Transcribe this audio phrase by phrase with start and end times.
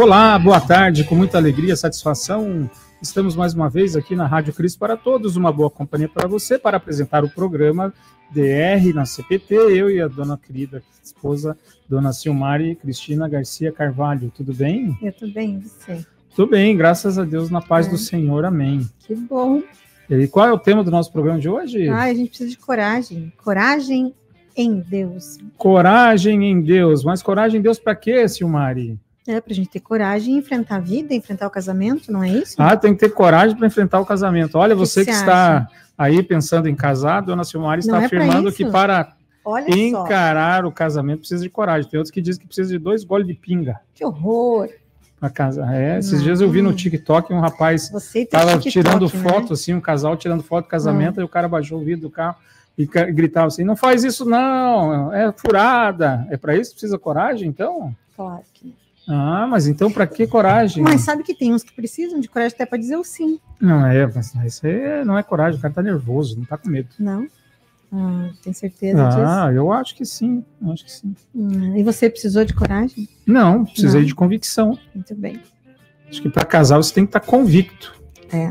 [0.00, 2.70] Olá, boa tarde, com muita alegria, satisfação.
[3.02, 6.56] Estamos mais uma vez aqui na Rádio Cristo para Todos, uma boa companhia para você
[6.56, 7.92] para apresentar o programa
[8.30, 14.30] DR na CPT, eu e a dona querida esposa, dona Silmari Cristina Garcia Carvalho.
[14.32, 14.96] Tudo bem?
[15.02, 16.06] Eu tudo bem, você?
[16.32, 17.90] Tudo bem, graças a Deus, na paz é.
[17.90, 18.88] do Senhor, amém.
[19.00, 19.64] Que bom.
[20.08, 21.88] E qual é o tema do nosso programa de hoje?
[21.88, 23.32] Ah, a gente precisa de coragem.
[23.42, 24.14] Coragem
[24.56, 25.38] em Deus.
[25.56, 27.02] Coragem em Deus.
[27.02, 28.96] Mas coragem em Deus para quê, Silmari?
[29.28, 32.30] É, para a gente ter coragem e enfrentar a vida, enfrentar o casamento, não é
[32.30, 32.54] isso?
[32.56, 34.56] Ah, tem que ter coragem para enfrentar o casamento.
[34.56, 35.68] Olha, que você que, está
[35.98, 39.12] aí pensando em casar, dona Silmari está é afirmando que para
[39.44, 40.68] Olha encarar só.
[40.68, 41.90] o casamento precisa de coragem.
[41.90, 43.78] Tem outros que dizem que precisa de dois goles de pinga.
[43.94, 44.70] Que horror!
[45.20, 45.74] Para casar.
[45.74, 46.22] É, esses não.
[46.22, 49.08] dias eu vi no TikTok um rapaz estava tirando né?
[49.08, 51.20] foto, assim, um casal tirando foto do casamento, hum.
[51.20, 52.36] e o cara baixou o vidro do carro
[52.78, 56.26] e gritava assim: não faz isso, não, é furada.
[56.30, 57.94] É para isso que precisa coragem, então?
[58.16, 58.74] Claro que
[59.08, 60.82] ah, mas então para que coragem?
[60.82, 63.40] Mas sabe que tem uns que precisam de coragem até para dizer o sim.
[63.58, 66.68] Não, é, mas isso aí não é coragem, o cara tá nervoso, não tá com
[66.68, 66.88] medo.
[66.98, 67.26] Não?
[67.90, 69.20] Ah, tem certeza ah, disso?
[69.22, 71.14] Ah, eu acho que sim, acho que sim.
[71.34, 73.08] Hum, e você precisou de coragem?
[73.26, 74.06] Não, precisei não.
[74.06, 74.78] de convicção.
[74.94, 75.40] Muito bem.
[76.06, 77.98] Acho que para casar você tem que estar tá convicto.
[78.30, 78.50] É,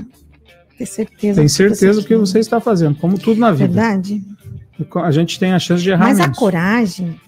[0.76, 1.40] ter certeza.
[1.40, 3.68] Tem certeza do que você está fazendo, como tudo na vida.
[3.68, 4.24] Verdade.
[4.96, 6.36] A gente tem a chance de errar Mas menos.
[6.36, 7.20] a coragem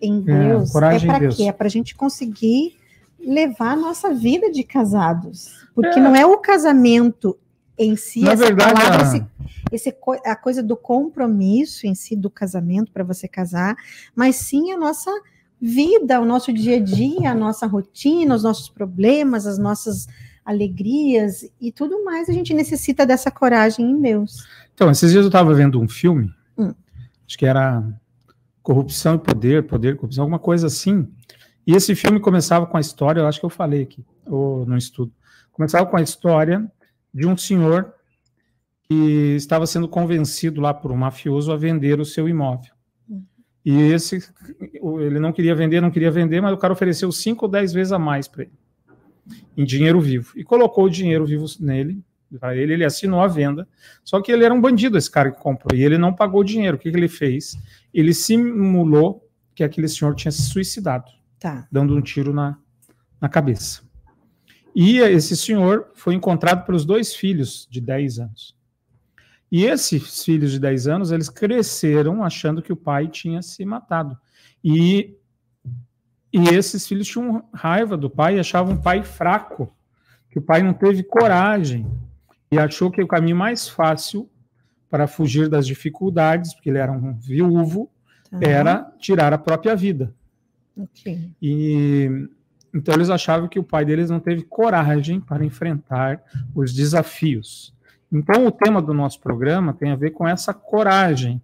[0.00, 1.42] em é, Deus é, é para quê?
[1.44, 2.76] É para a gente conseguir
[3.18, 5.66] levar a nossa vida de casados.
[5.74, 6.02] Porque é.
[6.02, 7.36] não é o casamento
[7.78, 9.06] em si, Na essa verdade, palavra, a...
[9.06, 9.26] esse,
[9.70, 13.76] esse, a coisa do compromisso em si do casamento para você casar,
[14.14, 15.10] mas sim a nossa
[15.60, 20.06] vida, o nosso dia a dia, a nossa rotina, os nossos problemas, as nossas
[20.44, 22.28] alegrias e tudo mais.
[22.28, 24.46] A gente necessita dessa coragem em Deus.
[24.74, 26.72] Então, esses dias eu estava vendo um filme, hum.
[27.26, 27.82] acho que era
[28.66, 31.08] Corrupção e Poder, Poder e Corrupção, alguma coisa assim.
[31.64, 34.76] E esse filme começava com a história, eu acho que eu falei aqui, ou no
[34.76, 35.12] estudo.
[35.52, 36.68] Começava com a história
[37.14, 37.94] de um senhor
[38.82, 42.72] que estava sendo convencido lá por um mafioso a vender o seu imóvel.
[43.64, 44.28] E esse,
[45.00, 47.92] ele não queria vender, não queria vender, mas o cara ofereceu cinco ou dez vezes
[47.92, 48.52] a mais para ele,
[49.56, 50.32] em dinheiro vivo.
[50.34, 52.02] E colocou o dinheiro vivo nele,
[52.38, 53.68] para ele, ele assinou a venda.
[54.02, 56.44] Só que ele era um bandido, esse cara que comprou, e ele não pagou o
[56.44, 56.76] dinheiro.
[56.76, 57.56] O que, que ele fez?
[57.94, 61.66] Ele simulou que aquele senhor tinha se suicidado, tá.
[61.70, 62.58] dando um tiro na,
[63.20, 63.82] na cabeça.
[64.74, 68.56] E esse senhor foi encontrado pelos dois filhos de 10 anos.
[69.50, 74.18] E esses filhos de 10 anos, eles cresceram achando que o pai tinha se matado.
[74.62, 75.16] E,
[76.30, 79.74] e esses filhos tinham raiva do pai e achavam o pai fraco,
[80.28, 81.90] que o pai não teve coragem
[82.50, 84.28] e achou que o caminho mais fácil
[84.88, 87.90] para fugir das dificuldades, porque ele era um viúvo,
[88.32, 88.40] uhum.
[88.40, 90.14] era tirar a própria vida.
[90.76, 91.30] Okay.
[91.40, 92.28] E
[92.72, 96.22] então eles achavam que o pai deles não teve coragem para enfrentar
[96.54, 97.74] os desafios.
[98.12, 101.40] Então o tema do nosso programa tem a ver com essa coragem,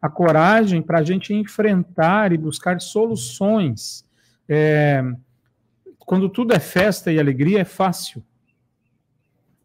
[0.00, 4.04] a coragem para a gente enfrentar e buscar soluções.
[4.46, 5.02] É,
[6.00, 8.22] quando tudo é festa e alegria é fácil.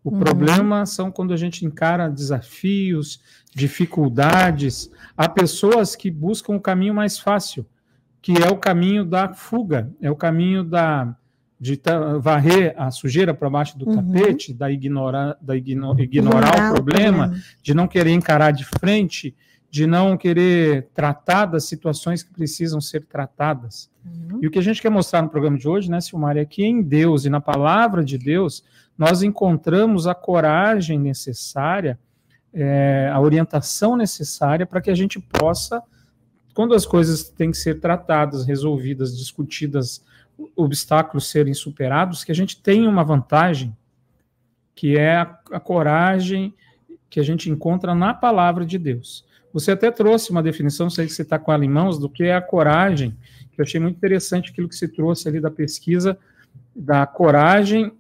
[0.04, 0.20] O uhum.
[0.20, 3.22] problema são quando a gente encara desafios,
[3.54, 4.90] dificuldades.
[5.16, 7.66] Há pessoas que buscam o caminho mais fácil,
[8.22, 11.16] que é o caminho da fuga, é o caminho da
[11.60, 11.80] de
[12.22, 13.96] varrer a sujeira para baixo do uhum.
[13.98, 19.36] tapete, da, ignora, da igno, ignorar, o problema, problema, de não querer encarar de frente,
[19.70, 23.92] de não querer tratar das situações que precisam ser tratadas.
[24.06, 24.40] Uhum.
[24.42, 26.64] E o que a gente quer mostrar no programa de hoje, né, Silmar, é que
[26.64, 28.64] em Deus e na palavra de Deus,
[29.00, 31.98] nós encontramos a coragem necessária,
[32.54, 35.82] é, a orientação necessária para que a gente possa,
[36.54, 40.04] quando as coisas têm que ser tratadas, resolvidas, discutidas,
[40.54, 43.74] obstáculos serem superados, que a gente tenha uma vantagem,
[44.76, 46.54] que é a, a coragem
[47.10, 49.26] que a gente encontra na palavra de Deus.
[49.54, 52.24] Você até trouxe uma definição, sei se você está com ela em mãos, do que
[52.26, 53.18] é a coragem,
[53.54, 56.18] que eu achei muito interessante aquilo que se trouxe ali da pesquisa,
[56.76, 57.94] da coragem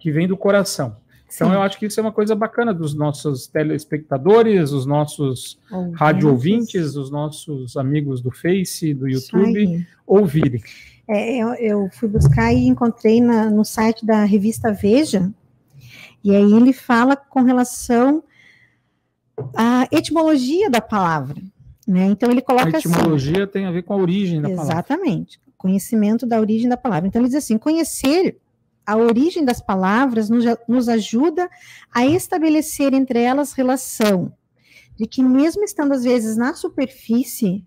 [0.00, 0.96] que vem do coração.
[1.32, 1.54] Então, Sim.
[1.54, 5.60] eu acho que isso é uma coisa bacana dos nossos telespectadores, os nossos
[5.94, 10.60] rádio ouvintes, os nossos amigos do Face, do YouTube, ouvirem.
[11.06, 15.32] É, eu, eu, fui buscar e encontrei na, no site da revista Veja,
[16.22, 18.22] e aí ele fala com relação
[19.56, 21.40] à etimologia da palavra.
[21.86, 22.06] Né?
[22.06, 24.68] Então ele coloca a assim, etimologia assim, tem a ver com a origem da exatamente,
[24.68, 24.92] palavra.
[24.92, 27.08] Exatamente, conhecimento da origem da palavra.
[27.08, 28.38] Então ele diz assim: conhecer
[28.90, 31.48] a origem das palavras nos, nos ajuda
[31.92, 34.32] a estabelecer entre elas relação,
[34.96, 37.64] de que, mesmo estando às vezes na superfície,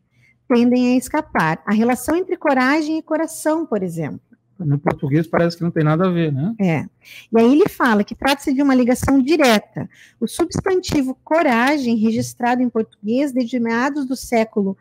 [0.48, 1.64] tendem a escapar.
[1.66, 4.22] A relação entre coragem e coração, por exemplo.
[4.60, 6.54] No português parece que não tem nada a ver, né?
[6.60, 6.86] É.
[7.32, 9.90] E aí ele fala que trata-se de uma ligação direta.
[10.20, 14.78] O substantivo coragem, registrado em português desde meados do século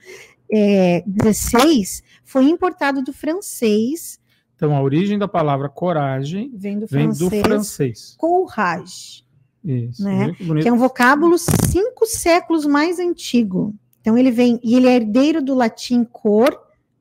[1.33, 1.85] XVI, é,
[2.25, 4.21] foi importado do francês.
[4.65, 7.19] Então, a origem da palavra coragem vem do vem francês.
[7.19, 8.15] Do francês.
[8.17, 9.25] Courage.
[9.65, 10.05] Isso.
[10.05, 10.33] Né?
[10.35, 13.75] Que, que é um vocábulo cinco séculos mais antigo.
[14.01, 16.57] Então ele vem e ele é herdeiro do latim cor,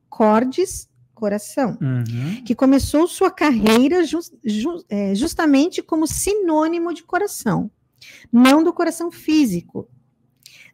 [0.08, 2.42] cordes, coração, Uhum.
[2.44, 7.70] que começou sua carreira jus- ju- é, justamente como sinônimo de coração,
[8.32, 9.88] não do coração físico,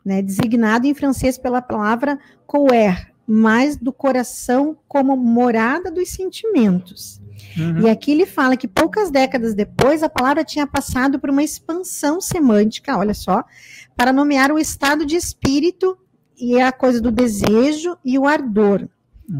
[0.02, 7.20] né, designado em francês pela palavra coer, mas do coração como morada dos sentimentos.
[7.58, 7.80] Uhum.
[7.82, 12.22] E aqui ele fala que poucas décadas depois a palavra tinha passado por uma expansão
[12.22, 13.44] semântica, olha só,
[13.94, 15.98] para nomear o estado de espírito
[16.40, 18.88] e a coisa do desejo e o ardor.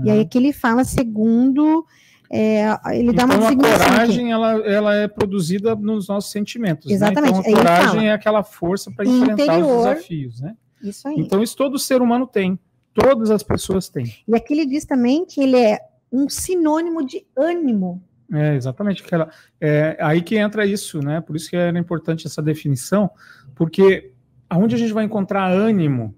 [0.05, 1.87] E aí aqui ele fala segundo,
[2.31, 3.91] é, ele dá uma Então, a designação aqui.
[3.95, 6.91] coragem, ela, ela é produzida nos nossos sentimentos.
[6.91, 7.43] Exatamente, Né?
[7.47, 9.89] Então, a coragem é aquela força para enfrentar os Interior.
[9.89, 10.55] desafios, né?
[10.83, 11.15] Isso aí.
[11.17, 12.59] Então, isso todo ser humano tem.
[12.95, 14.13] Todas as pessoas têm.
[14.27, 15.79] E aqui ele diz também que ele é
[16.11, 18.03] um sinônimo de ânimo.
[18.33, 19.03] É, exatamente.
[19.03, 19.31] Aquela,
[19.61, 21.21] é aí que entra isso, né?
[21.21, 23.11] Por isso que era importante essa definição,
[23.55, 24.13] porque
[24.51, 26.15] aonde a gente vai encontrar ânimo,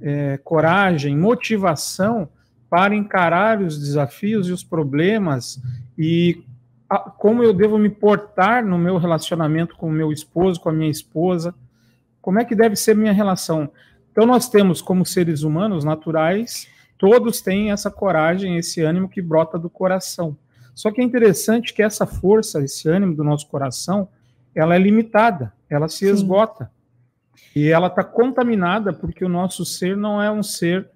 [0.00, 2.28] é, coragem, motivação
[2.68, 5.60] para encarar os desafios e os problemas
[5.96, 6.42] e
[6.88, 10.72] a- como eu devo me portar no meu relacionamento com o meu esposo, com a
[10.72, 11.54] minha esposa,
[12.20, 13.70] como é que deve ser minha relação.
[14.16, 16.66] Então nós temos como seres humanos naturais,
[16.96, 20.34] todos têm essa coragem, esse ânimo que brota do coração.
[20.74, 24.08] Só que é interessante que essa força, esse ânimo do nosso coração,
[24.54, 26.12] ela é limitada, ela se Sim.
[26.14, 26.70] esgota.
[27.54, 30.88] E ela está contaminada porque o nosso ser não é um ser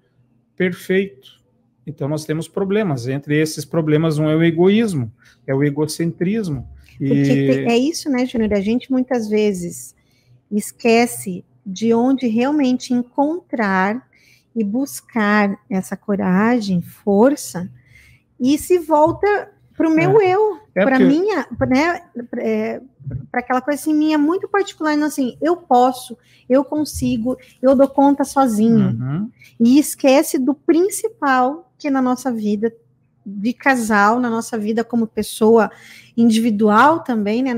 [0.57, 1.39] perfeito.
[1.85, 3.07] Então nós temos problemas.
[3.07, 5.13] Entre esses problemas, um é o egoísmo,
[5.45, 6.67] é o egocentrismo.
[6.97, 8.51] Porque E te- é isso, né, Júnior?
[8.53, 9.95] A gente muitas vezes
[10.51, 14.07] esquece de onde realmente encontrar
[14.55, 17.69] e buscar essa coragem, força,
[18.39, 22.01] e se volta para o meu eu, É para porque- minha, né,
[23.31, 26.17] para aquela coisa assim, minha muito particular, não, assim, eu posso,
[26.49, 28.89] eu consigo, eu dou conta sozinho.
[28.89, 29.31] Uhum.
[29.59, 32.71] E esquece do principal que na nossa vida
[33.25, 35.69] de casal, na nossa vida como pessoa
[36.17, 37.53] individual também, né,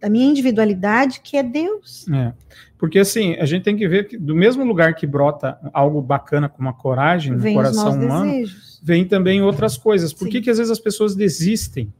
[0.00, 2.06] da minha individualidade, que é Deus.
[2.08, 2.32] É.
[2.76, 6.48] Porque assim, a gente tem que ver que do mesmo lugar que brota algo bacana
[6.48, 8.80] como a coragem no Vem os coração humano, desejos.
[8.82, 10.12] vem também outras coisas.
[10.12, 10.30] Por Sim.
[10.30, 11.92] que, que às vezes as pessoas desistem?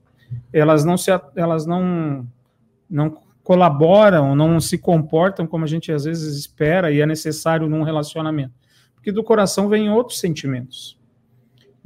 [0.53, 2.27] Elas não se elas não
[2.89, 7.83] não colaboram, não se comportam como a gente às vezes espera e é necessário num
[7.83, 8.53] relacionamento.
[8.95, 10.98] Porque do coração vem outros sentimentos.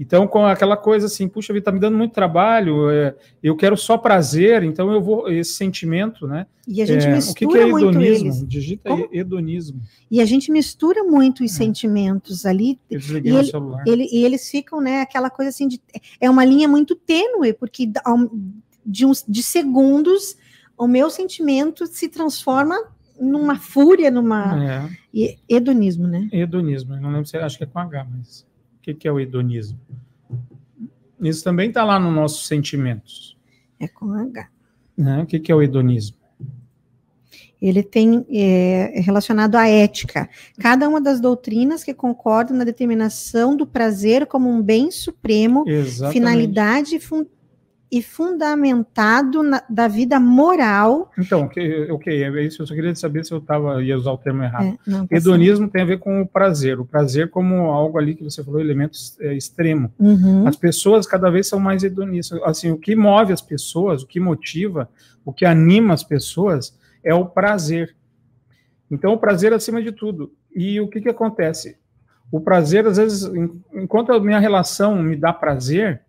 [0.03, 3.77] Então, com aquela coisa assim, puxa vida, tá me dando muito trabalho, é, eu quero
[3.77, 6.45] só prazer, então eu vou, esse sentimento, né?
[6.67, 8.27] E a gente É, o mistura que, que é muito hedonismo?
[8.27, 8.49] eles.
[8.49, 9.05] Digita Como?
[9.05, 9.81] aí, hedonismo.
[10.11, 11.55] E a gente mistura muito os É.
[11.55, 12.81] sentimentos ali.
[12.91, 13.85] Eu desliguei E ele- celular.
[13.87, 15.81] Ele, e eles ficam, né, aquela coisa assim de.
[16.21, 17.89] É uma linha muito tênue, porque
[18.85, 20.37] de, uns, de segundos
[20.77, 22.75] o meu sentimento se transforma
[23.21, 24.65] numa fúria, numa.
[24.65, 26.29] É, e- Hedonismo, né?
[26.33, 26.97] hedonismo.
[26.97, 28.52] Não lembro se acho que é com H, mas o
[28.83, 29.79] que, que é o hedonismo?
[31.21, 33.37] Isso também está lá nos nossos sentimentos.
[33.79, 34.49] É com H.
[34.97, 35.23] Né?
[35.23, 36.17] O que, que é o hedonismo?
[37.61, 40.29] Ele tem é, relacionado à ética.
[40.59, 46.19] Cada uma das doutrinas que concordam na determinação do prazer como um bem supremo, Exatamente.
[46.19, 47.27] finalidade e, fun-
[47.93, 51.11] e fundamentado na- da vida moral.
[51.19, 52.63] Então, ok, ok, é isso.
[52.63, 54.65] Eu só queria saber se eu tava, ia usar o termo errado.
[54.65, 56.81] É, não, tá Hedonismo tem a ver com o prazer.
[56.81, 59.93] O prazer como algo ali que você falou, elemento é, extremo.
[59.99, 60.47] Uhum.
[60.49, 62.41] As pessoas cada vez são mais hedonistas.
[62.45, 64.89] Assim, o que move as pessoas, o que motiva,
[65.25, 67.95] o que anima as pessoas é o prazer.
[68.91, 70.33] Então, o prazer acima de tudo.
[70.55, 71.77] E o que, que acontece?
[72.31, 76.01] O prazer, às vezes, en- enquanto a minha relação me dá prazer,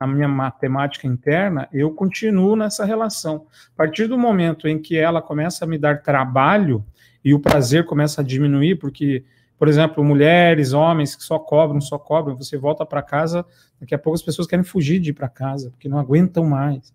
[0.00, 3.46] a minha matemática interna, eu continuo nessa relação.
[3.74, 6.84] A partir do momento em que ela começa a me dar trabalho
[7.24, 9.24] e o prazer começa a diminuir, porque,
[9.58, 13.44] por exemplo, mulheres, homens que só cobram, só cobram, você volta para casa,
[13.80, 16.94] daqui a pouco as pessoas querem fugir de ir para casa, porque não aguentam mais.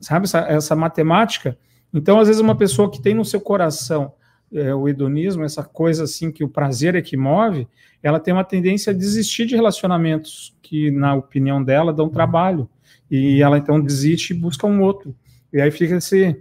[0.00, 1.58] Sabe essa, essa matemática?
[1.92, 4.12] Então, às vezes, uma pessoa que tem no seu coração
[4.52, 7.68] é, o hedonismo, essa coisa assim que o prazer é que move,
[8.02, 12.68] ela tem uma tendência a desistir de relacionamentos que, na opinião dela, dão trabalho.
[13.10, 15.14] E ela então desiste e busca um outro.
[15.52, 16.36] E aí fica esse,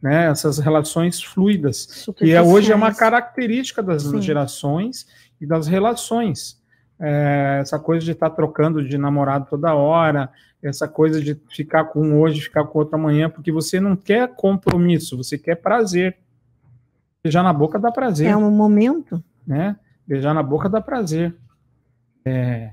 [0.00, 4.20] né, essas relações fluidas, que é, hoje é uma característica das Sim.
[4.20, 5.06] gerações
[5.40, 6.60] e das relações.
[7.00, 10.30] é, essa coisa de estar tá trocando de namorado toda hora,
[10.62, 14.28] essa coisa de ficar com um hoje, ficar com outro amanhã, porque você não quer
[14.36, 16.16] compromisso, você quer prazer.
[17.24, 18.28] Beijar na boca dá prazer.
[18.28, 19.22] É um momento.
[19.46, 19.76] Né?
[20.06, 21.34] Beijar na boca dá prazer.
[22.24, 22.72] É,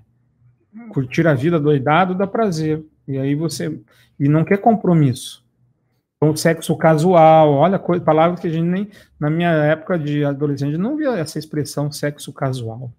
[0.89, 2.83] curtir a vida doidado dá prazer.
[3.07, 3.79] E aí você.
[4.19, 5.45] E não quer compromisso.
[6.17, 8.89] Então, sexo casual, olha, coisa, palavra que a gente nem.
[9.19, 12.91] Na minha época de adolescente, não via essa expressão sexo casual.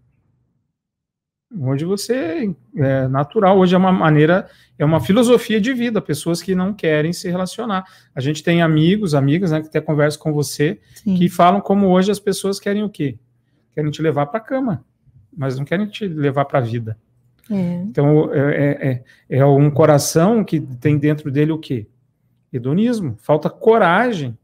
[1.59, 6.55] Hoje você é natural, hoje é uma maneira, é uma filosofia de vida, pessoas que
[6.55, 7.85] não querem se relacionar.
[8.15, 11.17] A gente tem amigos, amigas, né, que até conversa com você, Sim.
[11.17, 13.19] que falam como hoje as pessoas querem o quê?
[13.73, 14.85] Querem te levar para a cama,
[15.37, 16.97] mas não querem te levar para a vida.
[17.51, 17.75] É.
[17.83, 21.89] Então, é, é, é, é um coração que tem dentro dele o quê?
[22.53, 23.17] Hedonismo.
[23.19, 24.39] Falta coragem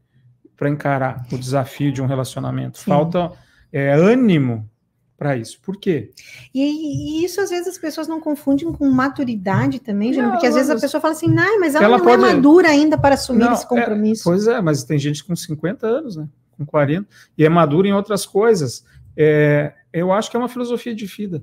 [0.56, 2.78] para encarar o desafio de um relacionamento.
[2.78, 2.84] Sim.
[2.86, 3.30] Falta
[3.72, 4.68] é, ânimo
[5.16, 5.58] para isso.
[5.62, 6.10] Por quê?
[6.52, 10.54] E, e, isso às vezes as pessoas não confundem com maturidade também, Júnior, porque às
[10.54, 12.30] vezes a pessoa fala assim, não, mas ela, ela não é pode...
[12.30, 14.22] é madura ainda para assumir não, esse é, compromisso.
[14.22, 16.28] É, pois é, mas tem gente com 50 anos, né?
[16.56, 17.06] Com 40,
[17.36, 18.84] e é madura em outras coisas.
[19.16, 21.42] É, eu acho que é uma filosofia de vida.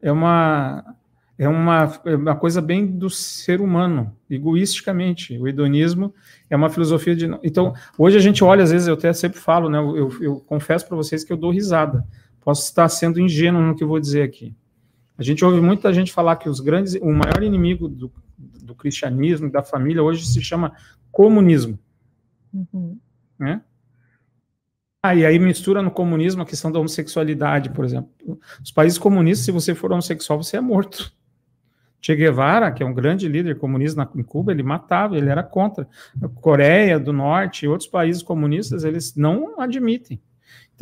[0.00, 0.96] É uma,
[1.38, 5.38] é uma, é uma coisa bem do ser humano, egoisticamente.
[5.38, 6.12] O hedonismo
[6.50, 7.30] é uma filosofia de.
[7.44, 9.78] Então, hoje a gente olha, às vezes, eu até sempre falo, né?
[9.78, 12.04] Eu, eu confesso para vocês que eu dou risada
[12.42, 14.54] Posso estar sendo ingênuo no que eu vou dizer aqui.
[15.16, 19.50] A gente ouve muita gente falar que os grandes, o maior inimigo do, do cristianismo,
[19.50, 20.72] da família, hoje se chama
[21.10, 21.78] comunismo.
[22.52, 22.98] Uhum.
[23.38, 23.62] Né?
[25.00, 28.10] Ah, e aí mistura no comunismo a questão da homossexualidade, por exemplo.
[28.62, 31.12] Os países comunistas, se você for homossexual, você é morto.
[32.00, 35.88] Che Guevara, que é um grande líder comunista em Cuba, ele matava, ele era contra.
[36.20, 40.20] A Coreia do Norte e outros países comunistas, eles não admitem.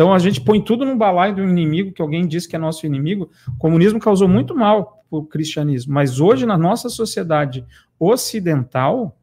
[0.00, 2.86] Então a gente põe tudo num balaio do inimigo que alguém diz que é nosso
[2.86, 3.30] inimigo.
[3.48, 7.66] O comunismo causou muito mal para o cristianismo, mas hoje na nossa sociedade
[7.98, 9.14] ocidental,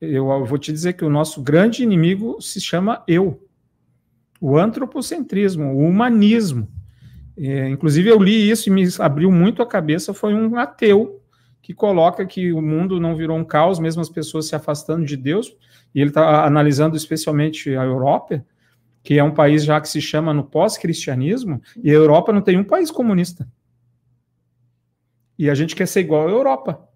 [0.00, 3.40] eu vou te dizer que o nosso grande inimigo se chama eu,
[4.40, 6.68] o antropocentrismo, o humanismo.
[7.38, 10.12] É, inclusive eu li isso e me abriu muito a cabeça.
[10.12, 11.22] Foi um ateu
[11.62, 15.16] que coloca que o mundo não virou um caos, mesmo as pessoas se afastando de
[15.16, 15.56] Deus.
[15.94, 18.44] E ele está analisando especialmente a Europa
[19.06, 22.58] que é um país já que se chama no pós-cristianismo, e a Europa não tem
[22.58, 23.46] um país comunista.
[25.38, 26.88] E a gente quer ser igual à Europa.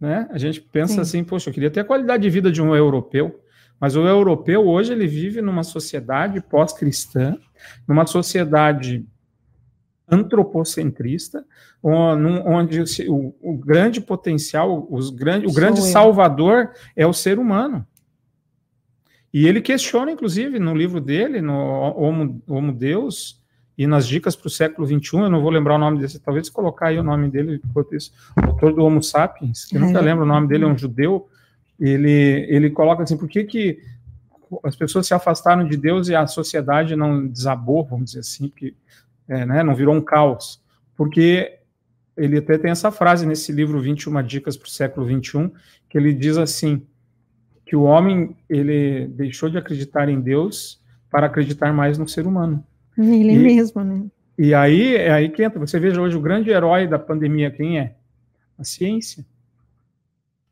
[0.00, 0.26] Né?
[0.30, 1.00] A gente pensa Sim.
[1.00, 3.38] assim, poxa, eu queria ter a qualidade de vida de um europeu,
[3.78, 7.36] mas o europeu hoje ele vive numa sociedade pós-cristã,
[7.86, 9.06] numa sociedade
[10.08, 11.44] antropocentrista,
[11.82, 17.86] onde o, o grande potencial, os grande, o grande salvador é o ser humano.
[19.34, 23.42] E ele questiona, inclusive, no livro dele, no Homo, Homo Deus,
[23.76, 26.48] e nas dicas para o século XXI, eu não vou lembrar o nome desse, talvez
[26.48, 27.60] colocar aí o nome dele,
[27.90, 30.02] isso, o autor do Homo Sapiens, que eu nunca é.
[30.02, 31.28] lembro o nome dele, é um judeu,
[31.80, 33.80] ele, ele coloca assim, por que, que
[34.62, 38.72] as pessoas se afastaram de Deus e a sociedade não desabou, vamos dizer assim, porque,
[39.26, 40.62] é, né, não virou um caos?
[40.94, 41.58] Porque
[42.16, 45.50] ele até tem essa frase nesse livro 21 Dicas para o século XXI,
[45.88, 46.86] que ele diz assim,
[47.74, 52.64] que o homem ele deixou de acreditar em Deus para acreditar mais no ser humano.
[52.96, 54.06] Ele e, mesmo, né?
[54.38, 55.58] E aí é aí que entra.
[55.58, 57.96] Você veja hoje o grande herói da pandemia quem é?
[58.56, 59.26] A ciência.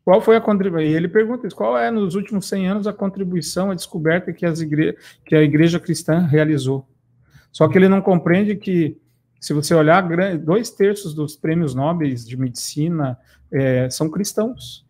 [0.03, 0.91] Qual foi a contribuição?
[0.91, 4.45] E ele pergunta isso, qual é nos últimos 100 anos a contribuição, a descoberta que,
[4.45, 4.97] as igre...
[5.25, 6.85] que a igreja cristã realizou?
[7.53, 8.97] Só que ele não compreende que
[9.39, 10.05] se você olhar,
[10.39, 13.17] dois terços dos prêmios nobres de medicina
[13.49, 14.85] é, são cristãos.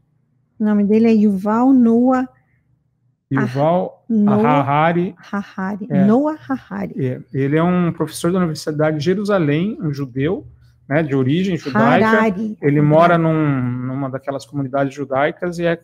[0.60, 2.28] O nome dele é Yuval Noah.
[3.32, 5.16] Yuval Harari.
[5.18, 5.88] Harari.
[5.90, 6.94] É, Noah Harari.
[6.98, 10.46] É, ele é um professor da Universidade de Jerusalém, um judeu,
[10.88, 12.08] né, de origem judaica.
[12.08, 12.58] Harari.
[12.62, 15.80] Ele mora num, numa daquelas comunidades judaicas e, é,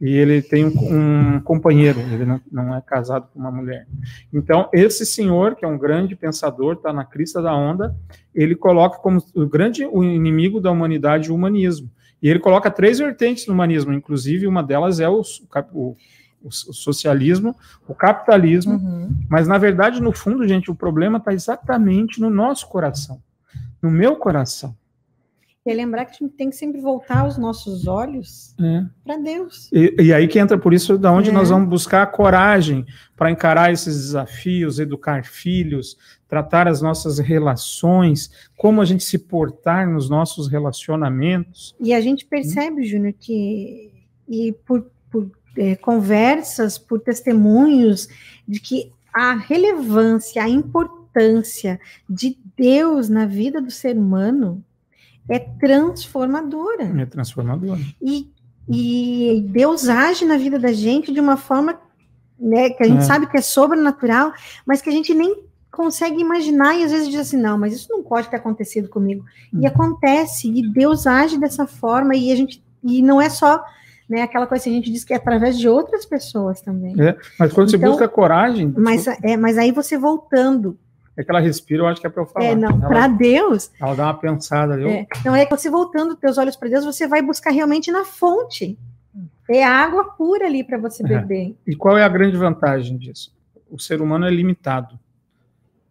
[0.00, 3.86] e ele tem um, um companheiro, ele não, não, é casado com uma mulher.
[4.32, 7.94] Então, esse senhor, que é um grande pensador, está na crista da onda,
[8.34, 11.90] ele coloca como o grande o inimigo da humanidade o humanismo.
[12.22, 15.22] E ele coloca três vertentes no humanismo, inclusive uma delas é o,
[15.72, 15.96] o,
[16.42, 17.54] o socialismo,
[17.86, 19.14] o capitalismo, uhum.
[19.28, 23.22] mas na verdade, no fundo, gente, o problema está exatamente no nosso coração,
[23.80, 24.76] no meu coração.
[25.66, 28.84] E lembrar que a gente tem que sempre voltar os nossos olhos é.
[29.04, 29.70] para Deus.
[29.70, 31.32] E, e, aí que entra por isso da onde é.
[31.32, 35.98] nós vamos buscar a coragem para encarar esses desafios, educar filhos,
[36.28, 41.74] tratar as nossas relações, como a gente se portar nos nossos relacionamentos.
[41.80, 42.84] E a gente percebe, hum.
[42.84, 43.90] Júnior, que
[44.28, 48.08] e por, por é, conversas, por testemunhos,
[48.46, 54.62] de que a relevância, a importância de Deus na vida do ser humano
[55.28, 56.84] é transformadora.
[57.00, 57.80] É transformadora.
[58.00, 58.30] E,
[58.68, 61.80] e Deus age na vida da gente de uma forma
[62.38, 63.02] né, que a gente é.
[63.02, 64.32] sabe que é sobrenatural,
[64.64, 65.47] mas que a gente nem
[65.78, 69.24] consegue imaginar e às vezes diz assim, não, mas isso não pode ter acontecido comigo.
[69.52, 69.66] E hum.
[69.66, 73.64] acontece, e Deus age dessa forma, e a gente, e não é só
[74.08, 77.00] né, aquela coisa que a gente diz que é através de outras pessoas também.
[77.00, 78.74] É, mas quando então, você busca coragem.
[78.76, 80.76] Mas, é, mas aí você voltando.
[81.16, 82.46] É que ela respira, eu acho que é para eu falar.
[82.46, 83.70] É, não, para Deus.
[83.80, 84.88] Ela dá uma pensada, viu?
[84.88, 88.04] É, não, é que você voltando teus olhos para Deus, você vai buscar realmente na
[88.04, 88.76] fonte.
[89.48, 91.06] É água pura ali para você é.
[91.06, 91.56] beber.
[91.66, 93.32] E qual é a grande vantagem disso?
[93.70, 94.98] O ser humano é limitado.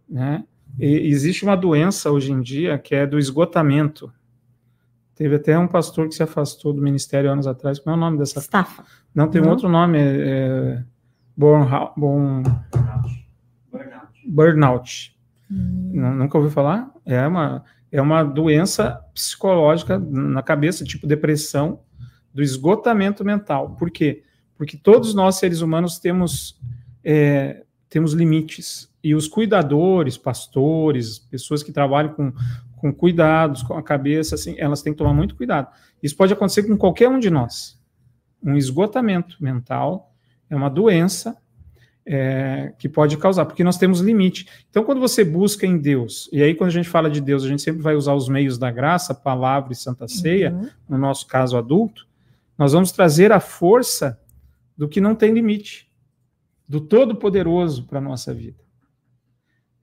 [0.09, 0.43] Né?
[0.79, 4.11] E existe uma doença hoje em dia que é do esgotamento.
[5.15, 7.79] Teve até um pastor que se afastou do ministério anos atrás.
[7.79, 8.39] Qual é o nome dessa?
[8.39, 8.85] Estafa.
[9.13, 9.97] Não, tem um outro nome.
[9.97, 10.83] É, é
[11.35, 12.43] Born, Born,
[13.71, 14.07] Burnout.
[14.27, 15.17] Burnout.
[15.51, 15.91] Hum.
[16.15, 16.91] Nunca ouviu falar?
[17.05, 21.79] É uma, é uma doença psicológica na cabeça, tipo depressão,
[22.33, 23.75] do esgotamento mental.
[23.75, 24.23] Por quê?
[24.55, 26.59] Porque todos nós, seres humanos, temos,
[27.03, 28.89] é, temos limites.
[29.03, 32.33] E os cuidadores, pastores, pessoas que trabalham com,
[32.75, 35.69] com cuidados, com a cabeça, assim, elas têm que tomar muito cuidado.
[36.01, 37.79] Isso pode acontecer com qualquer um de nós.
[38.43, 40.13] Um esgotamento mental
[40.49, 41.37] é uma doença
[42.05, 44.47] é, que pode causar, porque nós temos limite.
[44.69, 47.47] Então, quando você busca em Deus, e aí quando a gente fala de Deus, a
[47.47, 50.69] gente sempre vai usar os meios da graça, palavra e santa ceia, uhum.
[50.87, 52.07] no nosso caso adulto,
[52.57, 54.19] nós vamos trazer a força
[54.77, 55.86] do que não tem limite,
[56.67, 58.59] do Todo-Poderoso para a nossa vida.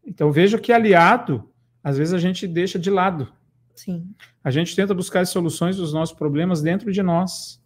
[0.04, 1.48] Então, veja que aliado
[1.84, 3.30] às vezes a gente deixa de lado.
[3.74, 4.08] Sim.
[4.42, 7.60] A gente tenta buscar as soluções dos nossos problemas dentro de nós,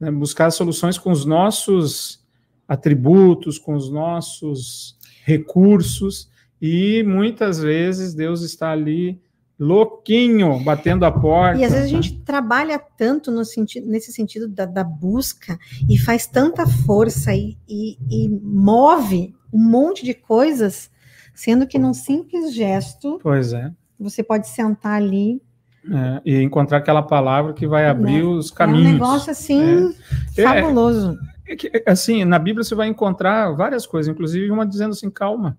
[0.00, 0.10] né?
[0.10, 2.24] buscar soluções com os nossos
[2.66, 6.28] atributos, com os nossos recursos,
[6.60, 9.20] e muitas vezes Deus está ali
[9.62, 11.60] louquinho, batendo a porta.
[11.60, 15.98] E às vezes a gente trabalha tanto no sentido, nesse sentido da, da busca e
[15.98, 20.90] faz tanta força e, e, e move um monte de coisas
[21.34, 23.18] Sendo que num simples gesto.
[23.22, 23.72] Pois é.
[23.98, 25.40] Você pode sentar ali.
[25.84, 28.22] É, e encontrar aquela palavra que vai abrir né?
[28.22, 28.86] os caminhos.
[28.86, 29.92] É um negócio assim
[30.36, 30.40] é.
[30.40, 30.44] é.
[30.44, 31.18] fabuloso.
[31.46, 35.58] É, que, assim, na Bíblia você vai encontrar várias coisas, inclusive uma dizendo assim, calma.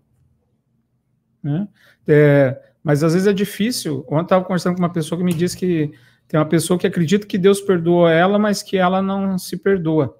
[1.41, 1.67] Né?
[2.07, 4.05] É, mas às vezes é difícil.
[4.07, 5.91] Ontem eu estava conversando com uma pessoa que me disse que
[6.27, 10.17] tem uma pessoa que acredita que Deus perdoa ela, mas que ela não se perdoa.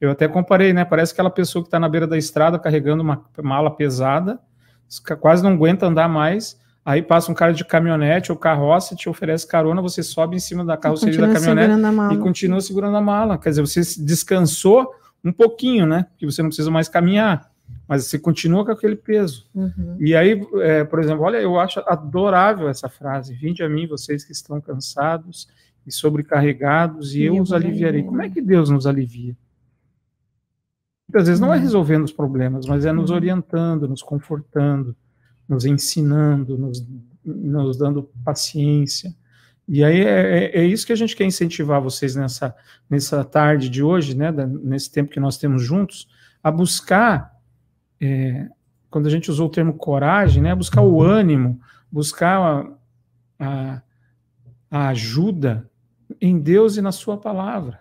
[0.00, 0.84] Eu até comparei, né?
[0.84, 4.38] Parece aquela pessoa que está na beira da estrada carregando uma mala pesada
[5.20, 6.58] quase não aguenta andar mais.
[6.84, 10.64] Aí passa um cara de caminhonete ou carroça, te oferece carona, você sobe em cima
[10.64, 13.38] da carroceria da caminhonete e continua segurando a mala.
[13.38, 14.92] Quer dizer, você descansou
[15.24, 16.06] um pouquinho, né?
[16.18, 17.50] Que você não precisa mais caminhar,
[17.88, 19.46] mas você continua com aquele peso.
[19.54, 19.96] Uhum.
[20.00, 24.24] E aí, é, por exemplo, olha, eu acho adorável essa frase: Vinde a mim, vocês
[24.24, 25.48] que estão cansados
[25.86, 28.02] e sobrecarregados, e, e eu os aliviarei.
[28.02, 29.36] Como é que Deus nos alivia?
[31.08, 31.62] Muitas vezes não é uhum.
[31.62, 33.16] resolvendo os problemas, mas é nos uhum.
[33.16, 34.96] orientando, nos confortando,
[35.48, 36.84] nos ensinando, nos,
[37.24, 39.14] nos dando paciência.
[39.66, 42.54] E aí é, é, é, isso que a gente quer incentivar vocês nessa,
[42.88, 46.08] nessa tarde de hoje, né, da, nesse tempo que nós temos juntos,
[46.42, 47.33] a buscar,
[48.04, 48.48] é,
[48.90, 53.82] quando a gente usou o termo coragem, né, buscar o ânimo, buscar a, a,
[54.70, 55.68] a ajuda
[56.20, 57.80] em Deus e na Sua palavra.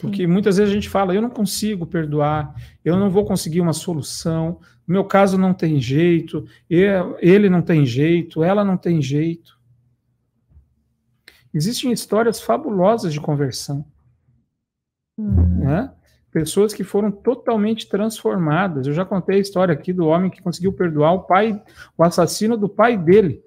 [0.00, 3.72] Porque muitas vezes a gente fala, eu não consigo perdoar, eu não vou conseguir uma
[3.72, 9.56] solução, no meu caso não tem jeito, ele não tem jeito, ela não tem jeito.
[11.52, 13.84] Existem histórias fabulosas de conversão.
[15.16, 15.60] Hum.
[15.60, 15.92] Né?
[16.34, 18.88] Pessoas que foram totalmente transformadas.
[18.88, 21.62] Eu já contei a história aqui do homem que conseguiu perdoar o pai,
[21.96, 23.40] o assassino do pai dele.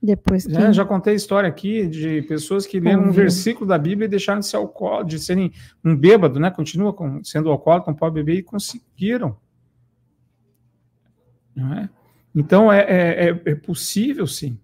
[0.00, 0.52] Depois que...
[0.52, 4.08] já, já contei a história aqui de pessoas que leram um versículo da Bíblia e
[4.08, 5.52] deixaram de ser alcoólatra, de serem
[5.84, 6.48] um bêbado, né?
[6.48, 9.36] Continua com, sendo alcoólatra, não pode beber e conseguiram.
[11.56, 11.90] Não é?
[12.32, 14.56] Então é, é, é, é possível, sim.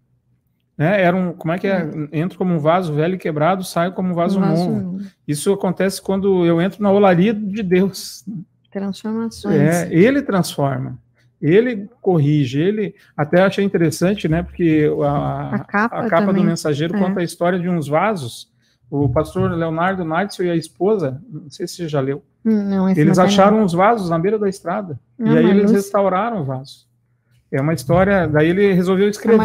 [0.79, 1.03] Né?
[1.03, 1.85] Era um, como é que é?
[1.85, 2.09] Hum.
[2.13, 5.01] Entro como um vaso velho e quebrado, saio como um vaso, um vaso novo.
[5.27, 8.25] Isso acontece quando eu entro na olaria de Deus.
[8.71, 9.61] Transformações.
[9.61, 10.97] É, ele transforma
[11.41, 14.43] ele corrige, ele até achei interessante, né?
[14.43, 16.99] Porque a, a capa, a capa do mensageiro é.
[16.99, 18.51] conta a história de uns vasos.
[18.91, 22.89] O pastor Leonardo Neitzel e a esposa, não sei se você já leu, hum, não,
[22.89, 24.99] eles acharam uns vasos na beira da estrada.
[25.19, 25.73] Não, e aí eles luz...
[25.73, 26.88] restauraram o vaso.
[27.51, 29.39] É uma história, daí ele resolveu escrever.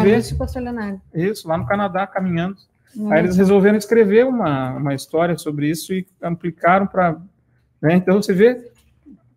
[1.14, 2.56] Isso, lá no Canadá, caminhando.
[2.96, 3.12] Hum.
[3.12, 7.16] Aí eles resolveram escrever uma, uma história sobre isso e aplicaram para.
[7.80, 7.94] Né?
[7.94, 8.72] Então você vê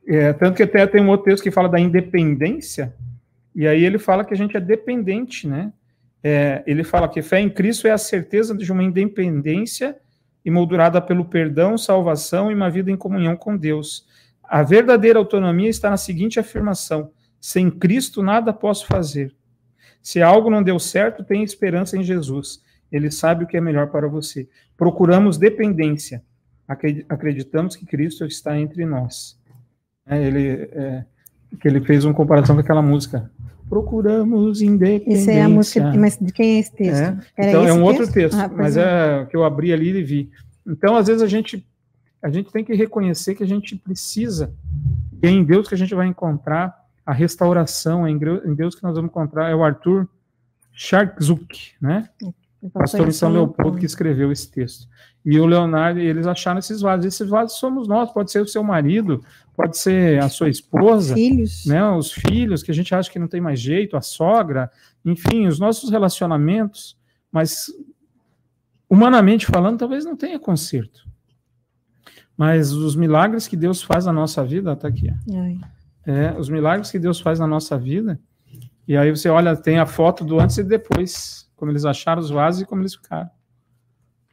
[0.07, 2.95] é, tanto que até tem um outro texto que fala da independência,
[3.53, 5.73] E aí ele fala que a gente é dependente, né?
[6.23, 9.97] É, ele fala que fé em Cristo é a certeza de uma independência
[10.45, 14.07] emoldurada pelo perdão, salvação e uma vida em comunhão com Deus.
[14.43, 19.33] A verdadeira autonomia está na seguinte afirmação: sem Cristo nada posso fazer.
[20.01, 22.61] Se algo não deu certo, tenha esperança em Jesus.
[22.91, 24.47] Ele sabe o que é melhor para você.
[24.77, 26.23] Procuramos dependência.
[27.09, 29.37] Acreditamos que Cristo está entre nós.
[30.05, 31.05] É, ele, é,
[31.59, 33.29] que ele fez uma comparação com aquela música.
[33.67, 35.31] Procuramos independência.
[35.31, 37.19] Essa é a música, mas de quem é esse texto?
[37.35, 39.21] É, então é um outro texto, ah, mas é.
[39.21, 40.31] é que eu abri ali e vi.
[40.65, 41.67] Então, às vezes a gente
[42.21, 44.53] a gente tem que reconhecer que a gente precisa,
[45.21, 48.83] e é em Deus que a gente vai encontrar a restauração, é em Deus que
[48.83, 50.09] nós vamos encontrar, é o Arthur
[50.73, 52.09] Sharkzuk, né?
[52.73, 54.89] Pastor em São Leopoldo que escreveu esse texto.
[55.23, 57.05] E o Leonardo, eles acharam esses vasos.
[57.05, 59.23] Esses vasos somos nós, pode ser o seu marido,
[59.55, 61.65] pode ser a sua esposa, filhos.
[61.65, 64.69] Né, os filhos, que a gente acha que não tem mais jeito, a sogra,
[65.05, 66.97] enfim, os nossos relacionamentos,
[67.31, 67.67] mas
[68.89, 71.07] humanamente falando, talvez não tenha conserto.
[72.35, 75.07] Mas os milagres que Deus faz na nossa vida, tá aqui.
[75.09, 75.76] É,
[76.37, 78.19] os milagres que Deus faz na nossa vida,
[78.87, 82.29] e aí você olha, tem a foto do antes e depois, como eles acharam os
[82.29, 83.29] vasos e como eles ficaram.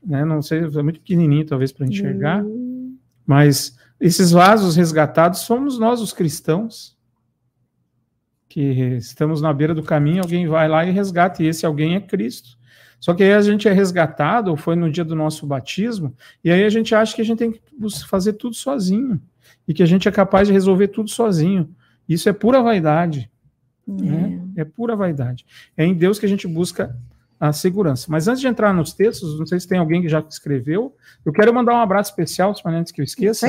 [0.04, 0.24] Né?
[0.24, 2.96] Não sei, é muito pequenininho talvez para enxergar, hum.
[3.26, 6.96] mas esses vasos resgatados somos nós, os cristãos,
[8.48, 12.00] que estamos na beira do caminho, alguém vai lá e resgata, e esse alguém é
[12.00, 12.56] Cristo.
[13.00, 16.50] Só que aí a gente é resgatado, ou foi no dia do nosso batismo, e
[16.50, 17.60] aí a gente acha que a gente tem que
[18.08, 19.20] fazer tudo sozinho,
[19.66, 21.74] e que a gente é capaz de resolver tudo sozinho.
[22.08, 23.30] Isso é pura vaidade.
[23.86, 23.92] É.
[23.92, 24.44] Né?
[24.56, 25.44] é pura vaidade.
[25.76, 26.96] É em Deus que a gente busca
[27.38, 28.06] a segurança.
[28.08, 31.32] Mas antes de entrar nos textos, não sei se tem alguém que já escreveu, eu
[31.32, 33.46] quero mandar um abraço especial, antes que eu esqueça,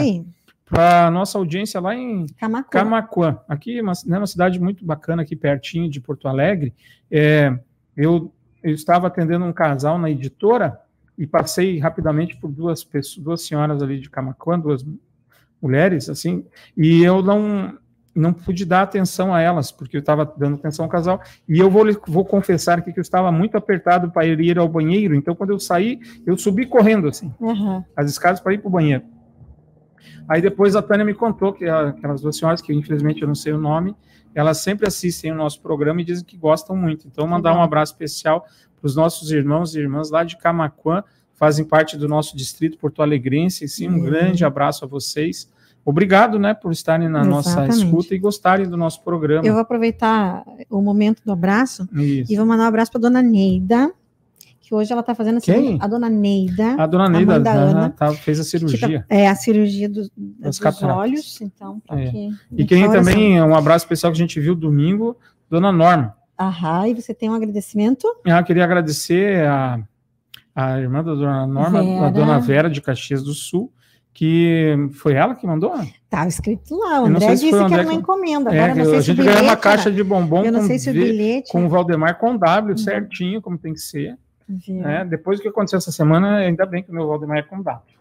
[0.65, 5.35] para nossa audiência lá em Camacuã, Camacuã aqui uma, né, uma cidade muito bacana, aqui
[5.35, 6.73] pertinho de Porto Alegre.
[7.09, 7.57] É,
[7.95, 10.79] eu, eu estava atendendo um casal na editora
[11.17, 14.83] e passei rapidamente por duas pessoas, duas senhoras ali de Camacuã, duas
[15.61, 16.45] mulheres, assim,
[16.77, 17.77] e eu não
[18.17, 21.69] não pude dar atenção a elas, porque eu estava dando atenção ao casal, e eu
[21.69, 25.49] vou, vou confessar aqui que eu estava muito apertado para ir ao banheiro, então quando
[25.49, 27.83] eu saí, eu subi correndo, assim, uhum.
[27.93, 29.03] as escadas para ir para o banheiro.
[30.29, 33.51] Aí depois a Tânia me contou que aquelas duas senhoras, que infelizmente eu não sei
[33.51, 33.93] o nome,
[34.33, 37.07] elas sempre assistem o nosso programa e dizem que gostam muito.
[37.07, 41.03] Então, mandar um abraço especial para os nossos irmãos e irmãs lá de Camaquã,
[41.35, 43.67] fazem parte do nosso distrito porto alegrense.
[43.67, 44.03] Sim, um uhum.
[44.03, 45.49] grande abraço a vocês.
[45.85, 47.69] Obrigado, né, por estarem na Exatamente.
[47.69, 49.45] nossa escuta e gostarem do nosso programa.
[49.45, 52.33] Eu vou aproveitar o momento do abraço Isso.
[52.33, 53.93] e vou mandar um abraço para dona Neida,
[54.59, 55.77] que hoje ela está fazendo a, Quem?
[55.79, 56.73] a dona Neida.
[56.73, 59.05] A dona Neida a da Ana, tá, fez a cirurgia.
[59.07, 62.09] é, a cirurgia do, dos olhos, então, é.
[62.09, 65.15] que, E quem também, um abraço especial que a gente viu domingo,
[65.47, 66.15] dona Norma.
[66.37, 68.07] Aham, e você tem um agradecimento?
[68.25, 69.79] Ah, queria agradecer a,
[70.55, 72.05] a irmã da dona Norma, Vera.
[72.05, 73.71] a dona Vera de Caxias do Sul,
[74.13, 75.73] que foi ela que mandou?
[76.09, 78.49] Tá escrito lá, o André disse que era uma encomenda.
[78.49, 80.67] Agora, é, não sei a se gente ganhou uma caixa de bombom eu não com,
[80.67, 81.51] sei se o bilhete...
[81.51, 84.17] com o Valdemar com W, certinho, como tem que ser.
[84.69, 85.03] Né?
[85.03, 87.95] Depois do que aconteceu essa semana, ainda bem que o meu Valdemar é com W.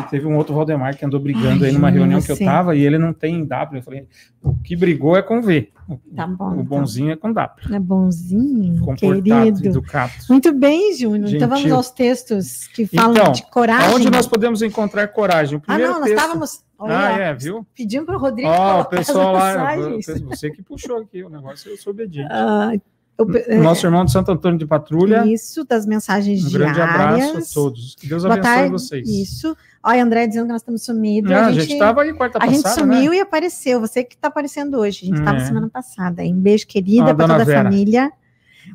[0.00, 2.76] E teve um outro Valdemar que andou brigando Ai, aí numa reunião que eu tava
[2.76, 3.78] e ele não tem W.
[3.78, 4.06] Eu falei,
[4.42, 5.70] o que brigou é com V.
[6.14, 6.50] Tá bom.
[6.50, 6.64] O então.
[6.64, 7.14] bonzinho então.
[7.14, 7.74] é com W.
[7.74, 9.68] É bonzinho, Comportado, querido.
[9.68, 10.12] educado.
[10.28, 11.34] Muito bem, Júnior.
[11.34, 13.94] Então vamos aos textos que falam então, de coragem.
[13.94, 15.56] Onde nós podemos encontrar coragem?
[15.56, 16.22] O primeiro ah, não, nós texto...
[16.22, 16.64] estávamos.
[16.78, 17.66] Olha, ah, é, viu?
[17.74, 18.48] Pedimos para o Rodrigo.
[18.48, 19.74] Ó, oh, o pessoal lá,
[20.22, 22.28] você que puxou aqui o negócio, eu sou obediente.
[22.30, 22.72] Ah,
[23.18, 25.26] o Nosso irmão de Santo Antônio de Patrulha.
[25.26, 26.70] Isso, das mensagens um diárias.
[26.70, 27.96] Um grande abraço a todos.
[27.96, 28.70] Que Deus Boa abençoe tarde.
[28.70, 29.08] vocês.
[29.08, 29.56] Isso.
[29.82, 31.32] Olha, André dizendo que nós estamos sumidos.
[31.32, 33.16] a gente estava aí quarta a passada, A gente sumiu né?
[33.16, 33.80] e apareceu.
[33.80, 35.00] Você que está aparecendo hoje.
[35.02, 35.40] A gente estava é.
[35.40, 36.22] semana passada.
[36.22, 37.60] Um beijo querida para toda Vera.
[37.60, 38.12] a família.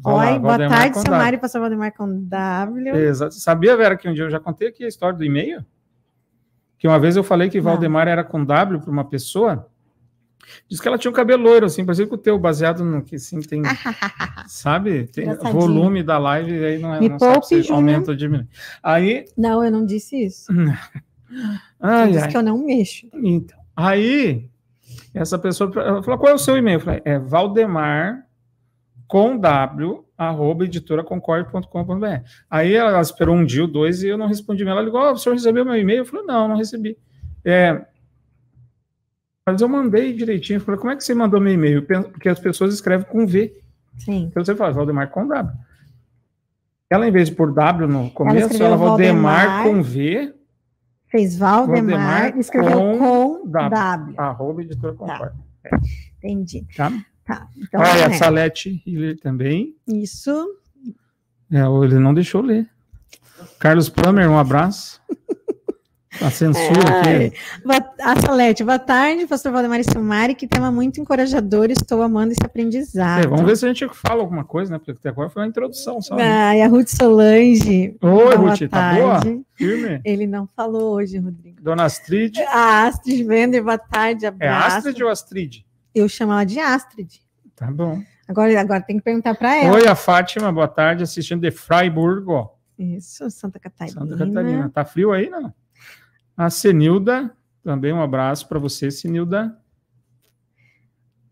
[0.04, 2.96] Oi, boa tarde, seu Mário, pastor Valdemar com W.
[2.96, 3.36] Exato.
[3.36, 5.64] Sabia, Vera, que um dia eu já contei aqui a história do e-mail?
[6.78, 9.70] Que uma vez eu falei que Valdemar era com W para uma pessoa.
[10.68, 13.16] Diz que ela tinha um cabelo loiro, assim, parecia que o teu, baseado no que
[13.16, 13.62] assim tem.
[14.48, 15.08] sabe?
[15.08, 17.00] Tem volume da live, aí não é.
[17.00, 18.48] Me não poupe, sabe aumenta ou diminui.
[18.82, 19.26] Aí.
[19.38, 20.52] Não, eu não disse isso.
[21.80, 22.32] ai, disse ai.
[22.32, 23.08] que eu não mexo.
[23.14, 24.50] Então, aí,
[25.14, 26.78] essa pessoa falou: qual é o seu e-mail?
[26.78, 28.26] Eu falei: é Valdemar
[29.08, 32.06] com W, arroba editoraconcord.com.br.
[32.50, 34.64] Aí ela esperou um dia ou dois e eu não respondi.
[34.68, 36.00] Ela ligou: oh, o senhor recebeu meu e-mail?
[36.00, 36.98] Eu falei: não, não recebi.
[37.46, 37.86] É,
[39.46, 40.62] mas eu mandei direitinho.
[40.62, 41.86] Falei, como é que você mandou meu e-mail?
[41.86, 43.54] Porque as pessoas escrevem com V.
[43.98, 44.28] Sim.
[44.30, 45.54] Então você fala, Valdemar com W.
[46.90, 50.34] Ela, em vez de pôr W no começo, ela, ela Valdemar, Valdemar, com V.
[51.08, 53.70] Fez Valdemar, Valdemar escreveu com, com W.
[53.70, 54.14] w.
[54.18, 55.32] Arroba editora tá.
[56.18, 56.66] Entendi.
[56.76, 56.92] Tá?
[57.26, 57.48] Tá.
[57.58, 58.06] Então, Olha, é.
[58.06, 59.76] a Salete Hiller também.
[59.88, 60.58] Isso.
[61.52, 62.68] É, ele não deixou ler.
[63.60, 65.02] Carlos Plummer, um abraço.
[66.22, 67.26] A censura Ai.
[67.28, 67.38] aqui.
[67.66, 72.32] Boa- A Salete, boa tarde, pastor Valdemar e Silmari, que tema muito encorajador, estou amando
[72.34, 73.24] esse aprendizado.
[73.24, 74.78] É, vamos ver se a gente fala alguma coisa, né?
[74.78, 76.16] Porque até agora foi uma introdução só.
[76.16, 76.24] né?
[76.24, 77.98] Ai, a Ruth Solange.
[78.02, 79.20] Oi, Ruth, tá boa?
[79.22, 79.42] tarde.
[79.56, 80.02] Firme.
[80.06, 81.62] Ele não falou hoje, Rodrigo.
[81.62, 82.38] Dona Astrid.
[82.48, 84.78] A Astrid Vender, boa tarde, É abraço.
[84.78, 85.66] Astrid ou Astrid?
[85.96, 87.20] Eu chamo ela de Astrid.
[87.56, 88.02] Tá bom.
[88.28, 89.76] Agora, agora tem que perguntar para ela.
[89.76, 94.00] Oi, a Fátima, boa tarde, assistindo de Freiburgo, Isso, Santa Catarina.
[94.02, 94.70] Santa Catarina.
[94.74, 95.54] Tá frio aí, não?
[96.36, 97.32] A Senilda,
[97.64, 99.56] também um abraço para você, Senilda.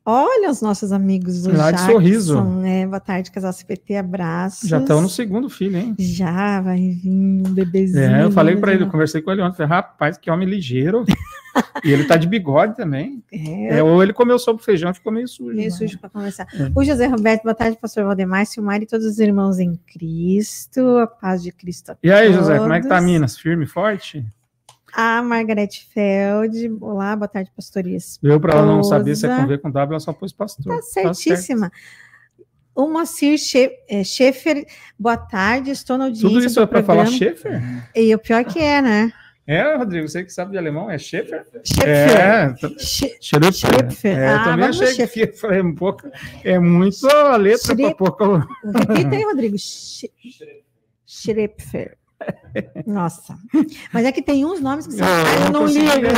[0.04, 2.44] Olha os nossos amigos do Lá de Sorriso.
[2.44, 2.88] né?
[2.88, 4.68] Boa tarde, casal CPT, abraços.
[4.68, 5.96] Já estão no segundo filho, hein?
[6.00, 8.04] Já, vai vir um bebezinho.
[8.04, 11.06] É, eu falei para ele, eu conversei com ele ontem, falei, rapaz, que homem ligeiro.
[11.86, 13.24] e ele tá de bigode também.
[13.32, 15.56] É, É, ou ele comeu sopa e feijão e ficou meio sujo.
[15.56, 15.76] meio né?
[15.76, 16.48] sujo para conversar.
[16.52, 16.72] É.
[16.74, 21.06] O José Roberto, boa tarde, pastor Valdemar, Silmar e todos os irmãos em Cristo, a
[21.06, 23.00] paz de Cristo a E aí, José, como é que tá.
[23.00, 23.38] Minas?
[23.38, 24.26] Firme, e forte?
[24.94, 29.48] A Margarete Feld, olá, boa tarde, pastoria Deu para ela não saber se é com
[29.48, 30.76] V com W, ela só pôs pastor.
[30.76, 31.14] Tá certo.
[31.14, 31.72] certíssima.
[32.76, 33.38] O Moacir
[33.90, 34.66] eh, Schaefer,
[34.98, 37.06] boa tarde, estou na audiência Tudo isso é para falar.
[37.06, 37.62] Schaefer?
[37.96, 39.12] E o pior que é, né?
[39.48, 41.46] É, Rodrigo, você que sabe de alemão, é Schaefer?
[41.66, 42.20] Schaefer.
[42.20, 42.56] É.
[42.80, 44.18] Schlepfer.
[44.18, 45.38] É, eu Ah, também achei que Schlepfer.
[45.38, 46.04] foi um pouco.
[46.44, 48.38] É muito a letra para pouco.
[48.38, 49.58] Repita aí, Rodrigo.
[49.58, 50.06] Sch-
[51.06, 51.98] Schrepfer.
[52.86, 53.36] Nossa.
[53.94, 56.02] Mas é que tem uns nomes que você eu não consegui ligo.
[56.02, 56.12] ler.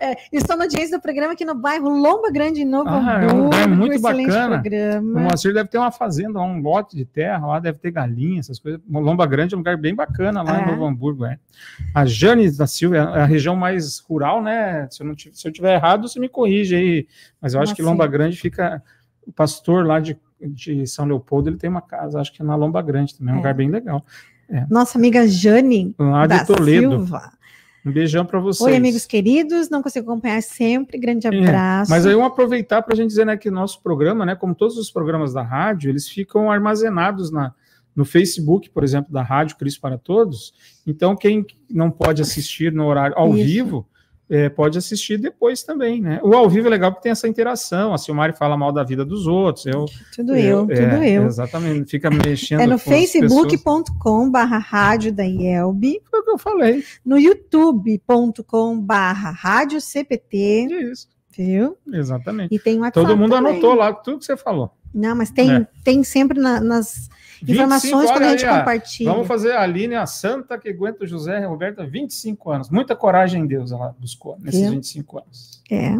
[0.00, 3.26] É, estou na audiência do programa aqui no bairro Lomba Grande, em Novo Ah, é
[3.26, 3.42] um Hamburgo.
[3.44, 4.56] lugar muito excelente bacana.
[4.56, 5.20] O programa.
[5.20, 8.80] Moacir deve ter uma fazenda, um lote de terra lá, deve ter galinha, essas coisas.
[8.88, 10.62] Lomba Grande é um lugar bem bacana lá É.
[10.62, 11.26] em Novo Hamburgo.
[11.26, 11.38] É.
[11.94, 14.88] A Jane da Silva é a região mais rural, né?
[14.90, 17.06] Se eu, não se eu tiver errado, você me corrige aí.
[17.40, 17.82] Mas eu acho Como que?
[17.82, 18.82] Lomba Grande fica.
[19.26, 22.54] O pastor lá de, de São Leopoldo, ele tem uma casa, acho que é na
[22.56, 23.38] Lomba Grande também, é um É.
[23.40, 24.04] lugar bem legal.
[24.68, 26.90] Nossa amiga Jane Lá da Toledo.
[26.90, 27.32] Silva.
[27.86, 28.68] Um beijão para vocês.
[28.68, 29.70] Oi, amigos queridos.
[29.70, 30.98] Não consigo acompanhar sempre.
[30.98, 31.90] Grande É, abraço.
[31.90, 34.76] Mas aí vamos aproveitar para a gente dizer né, que nosso programa, né, como todos
[34.76, 37.54] os programas da rádio, eles ficam armazenados na,
[37.96, 40.52] no Facebook, por exemplo, da Rádio Cristo para Todos.
[40.86, 43.44] Então, quem não pode assistir no horário ao Isso.
[43.46, 43.86] vivo,
[44.30, 46.00] é, pode assistir depois também.
[46.00, 46.20] Né?
[46.22, 47.92] O ao vivo é legal porque tem essa interação.
[47.92, 49.66] A Silmari fala mal da vida dos outros.
[49.66, 51.26] Eu, Tudo eu, tudo é, eu.
[51.26, 51.90] Exatamente.
[51.90, 56.84] Fica mexendo É no facebook.com barra rádio da IELB, Foi o que eu falei.
[57.04, 61.76] no youtube.com barra rádio CPT, Isso, viu?
[61.92, 62.54] exatamente.
[62.54, 63.52] E tem WhatsApp Todo mundo também.
[63.52, 64.70] anotou lá tudo que você falou.
[64.92, 65.66] Não, mas tem, É.
[65.84, 69.10] tem sempre na- nas 25, informações quando a gente compartilha.
[69.12, 72.70] Vamos fazer a Aline, a santa que aguenta o José Roberto há 25 anos.
[72.70, 74.70] Muita coragem em Deus ela buscou nesses Viu?
[74.72, 75.62] 25 anos.
[75.70, 75.90] É.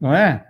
[0.00, 0.46] Não é?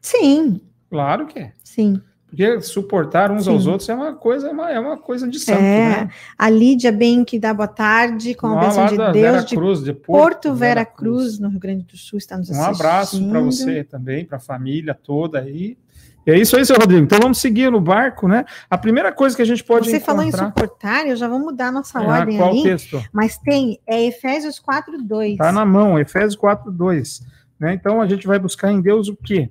[0.00, 0.60] Sim,
[0.90, 1.52] Claro que é.
[1.62, 2.00] sim.
[2.28, 3.70] Porque suportar uns aos Sim.
[3.70, 6.04] outros é uma coisa, é uma, é uma coisa de santo, É.
[6.04, 6.10] né?
[6.36, 9.84] A Lídia Bem que dá boa tarde, com a bênção de Deus, Vera de Cruz,
[9.84, 12.74] de Porto Vera Cruz, no Rio Grande do Sul, está nos Um assistindo.
[12.74, 15.78] abraço para você também, para a família toda aí.
[16.26, 17.04] É isso aí, seu Rodrigo.
[17.04, 18.44] Então vamos seguir no barco, né?
[18.70, 20.46] A primeira coisa que a gente pode Você falou em encontrar...
[20.46, 23.02] suportar, eu já vou mudar a nossa Ah, ordem qual ali, texto?
[23.12, 25.32] mas tem é Efésios 4, 2.
[25.32, 27.22] Está na mão, Efésios 4, 2.
[27.58, 27.74] Né?
[27.74, 29.50] Então a gente vai buscar em Deus o quê?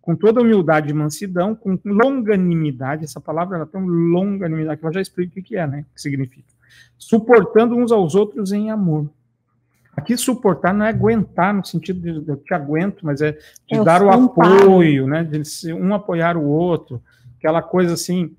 [0.00, 4.92] Com toda humildade e mansidão, com longanimidade, essa palavra ela tem um longanimidade, que eu
[4.92, 5.84] já explico o que é, né?
[5.90, 6.46] O que significa.
[6.98, 9.08] Suportando uns aos outros em amor.
[9.96, 13.38] Aqui suportar não é aguentar no sentido de eu te aguento, mas é de
[13.76, 15.24] É o dar o apoio, né?
[15.24, 17.02] De um apoiar o outro,
[17.38, 18.36] aquela coisa assim.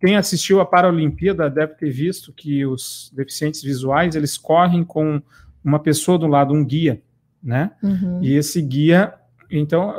[0.00, 5.22] Quem assistiu a Paralimpíada deve ter visto que os deficientes visuais eles correm com
[5.64, 7.00] uma pessoa do lado, um guia,
[7.42, 7.70] né?
[7.82, 8.20] Uhum.
[8.22, 9.14] E esse guia,
[9.50, 9.94] então,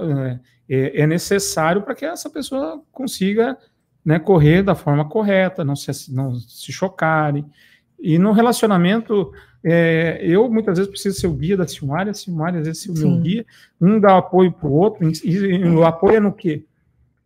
[0.70, 3.58] é, é necessário para que essa pessoa consiga
[4.06, 7.46] né, correr da forma correta, não se, não se chocarem.
[8.00, 9.32] E no relacionamento,
[9.64, 12.92] é, eu muitas vezes preciso ser o guia da Silmária, a Silmária às vezes ser
[12.92, 13.46] o meu guia,
[13.80, 16.64] um dá apoio para o outro, e, e o apoio é no quê?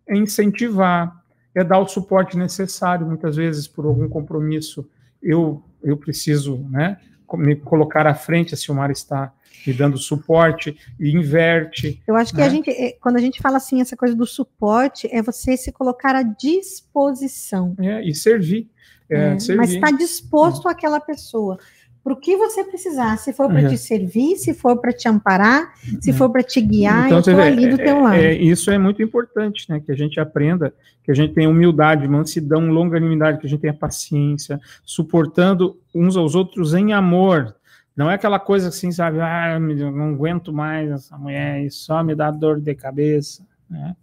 [0.07, 4.89] É incentivar, é dar o suporte necessário, muitas vezes por algum compromisso,
[5.21, 6.97] eu, eu preciso né,
[7.33, 9.31] me colocar à frente, a Silmara está
[9.65, 12.01] me dando suporte e inverte.
[12.05, 12.45] Eu acho que né?
[12.45, 15.71] a gente, é, quando a gente fala assim, essa coisa do suporte, é você se
[15.71, 17.75] colocar à disposição.
[17.79, 18.69] É, e servir.
[19.09, 19.39] É, né?
[19.39, 19.57] servir.
[19.57, 21.57] Mas está disposto àquela pessoa.
[22.03, 23.67] Para o que você precisar, se for para É.
[23.69, 26.13] te servir, se for para te amparar, se É.
[26.13, 28.15] for para te guiar, Então, eu estou ali do é- teu lado.
[28.15, 29.79] é, isso é muito importante, né?
[29.79, 33.73] Que a gente aprenda, que a gente tenha humildade, mansidão, longanimidade, que a gente tenha
[33.73, 37.55] paciência, suportando uns aos outros em amor.
[37.95, 39.21] Não é aquela coisa assim, sabe?
[39.21, 43.43] Ah, eu não aguento mais essa mulher e só me dá dor de cabeça.
[43.69, 43.95] Né?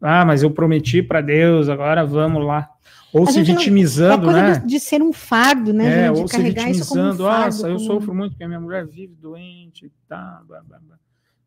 [0.00, 2.68] Ah, mas eu prometi para Deus, agora vamos lá.
[3.14, 4.58] Ou se gente não- vitimizando, é né?
[4.60, 5.86] de, de ser um fardo, né?
[5.86, 6.18] É, gente?
[6.18, 7.44] ou de se carregar isso como um vitimizando, fardo.
[7.56, 10.96] nossa, eu como- sofro muito porque a minha mulher vive doente, tá, blá, blá, blá.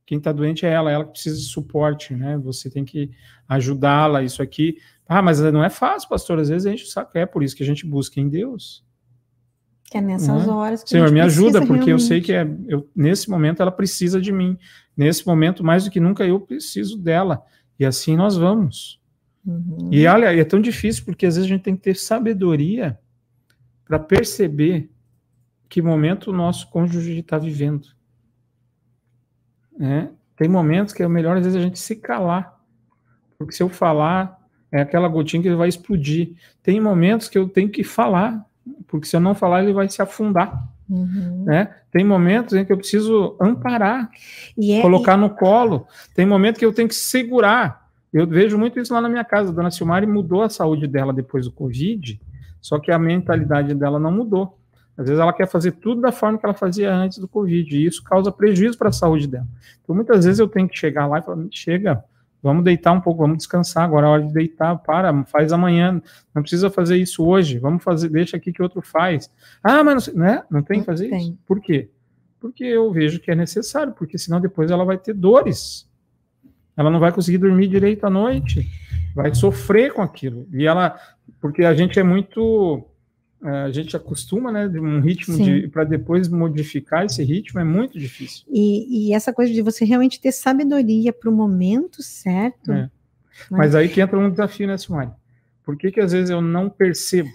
[0.06, 2.38] Quem tá doente é ela, ela que precisa de suporte, né?
[2.38, 3.10] Você tem que
[3.49, 4.78] ajudá-la, isso aqui.
[5.08, 7.63] Ah, mas não é fácil, pastor, às vezes a gente sabe, é por isso que
[7.63, 8.84] a gente busca em Deus.
[9.86, 10.54] Que é nessas Né?
[10.54, 12.58] horas que a Senhor, me ajuda, porque eu sei realmente.
[12.65, 14.58] que é, eu, nesse momento ela precisa de mim.
[14.95, 17.43] Nesse momento, mais do que nunca, eu preciso dela.
[17.80, 18.99] E assim nós vamos.
[19.45, 19.89] Uhum.
[19.91, 22.97] E olha, é tão difícil porque às vezes a gente tem que ter sabedoria
[23.86, 24.89] para perceber
[25.69, 27.88] que momento o nosso cônjuge está vivendo.
[29.77, 30.10] né?
[30.36, 32.60] Tem momentos que é melhor às vezes a gente se calar,
[33.38, 34.39] porque se eu falar
[34.71, 36.34] é aquela gotinha que ele vai explodir.
[36.62, 38.45] Tem momentos que eu tenho que falar,
[38.88, 40.67] porque se eu não falar ele vai se afundar.
[40.89, 41.45] Uhum.
[41.45, 41.73] Né?
[41.89, 44.10] Tem momentos em que eu preciso amparar,
[44.58, 45.88] E é, colocar no colo.
[46.13, 47.84] Tem momento que eu tenho que segurar.
[48.15, 49.49] Eu vejo muito isso lá na minha casa.
[49.49, 52.17] A dona Silmari mudou a saúde dela depois do Covid,
[52.62, 54.58] só que a mentalidade dela não mudou.
[54.97, 57.86] Às vezes ela quer fazer tudo da forma que ela fazia antes do Covid, e
[57.86, 59.45] isso causa prejuízo para a saúde dela.
[59.84, 62.06] Então, muitas vezes eu tenho que chegar lá e falar: chega,
[62.41, 66.01] vamos deitar um pouco, vamos descansar, agora é hora de deitar, para, faz amanhã,
[66.34, 69.30] não precisa fazer isso hoje, vamos fazer, deixa aqui que outro faz.
[69.62, 70.43] Ah, mas não, né?
[70.49, 71.19] não tem que Não fazer tem.
[71.19, 71.38] isso?
[71.45, 71.89] Por quê?
[72.39, 75.84] Porque eu vejo que é necessário, porque senão depois ela vai ter dores.
[76.77, 78.69] Ela não vai conseguir dormir direito à noite,
[79.15, 80.47] vai sofrer com aquilo.
[80.51, 80.99] E ela,
[81.39, 82.85] porque a gente é muito,
[83.43, 87.63] eh, a gente acostuma, né, de um ritmo de para depois modificar esse ritmo é
[87.63, 88.45] muito difícil.
[88.51, 92.71] e, e essa coisa de você realmente ter sabedoria para o momento certo.
[92.71, 92.89] É.
[93.49, 95.11] Mas aí que entra um desafio, né, Simone?
[95.63, 97.29] Por que que às vezes eu não percebo?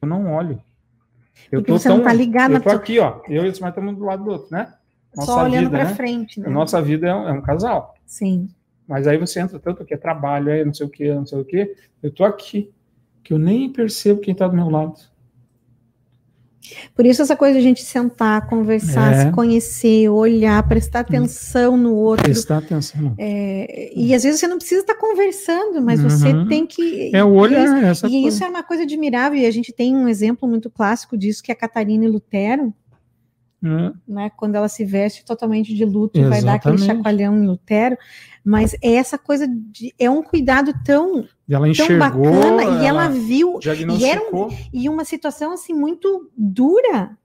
[0.00, 0.62] Eu não olho.
[1.50, 3.20] Eu Porque você não tá ligado Eu tô aqui, ó.
[3.28, 4.72] Eu e o Simone estamos do lado do outro, né?
[5.24, 5.94] Só olhando para né?
[5.94, 6.46] frente, né?
[6.48, 7.94] A nossa vida é um, é um casal.
[8.04, 8.48] Sim.
[8.86, 11.40] Mas aí você entra tanto que é trabalho, é não sei o que, não sei
[11.40, 11.74] o que.
[12.02, 12.70] Eu tô aqui,
[13.24, 14.94] que eu nem percebo quem tá do meu lado.
[16.94, 19.24] Por isso essa coisa de a gente sentar, conversar, É.
[19.26, 22.24] se conhecer, olhar, prestar atenção no outro.
[22.24, 23.14] Prestar atenção.
[23.18, 26.48] É, e às vezes você não precisa estar conversando, mas você Uhum.
[26.48, 27.14] tem que.
[27.14, 29.94] É o e olhar, essa E isso é uma coisa admirável, e a gente tem
[29.94, 32.74] um exemplo muito clássico disso, que é a Catarina e Lutero,
[34.06, 36.98] Né, quando ela se veste totalmente de luto e vai dar aquele Exatamente.
[36.98, 37.96] chacoalhão em Lutero,
[38.44, 42.86] mas é essa coisa de, é um cuidado tão, E ela tão enxergou, bacana, e
[42.86, 44.52] ela viu, diagnosticou.
[44.72, 47.16] e uma situação assim muito dura,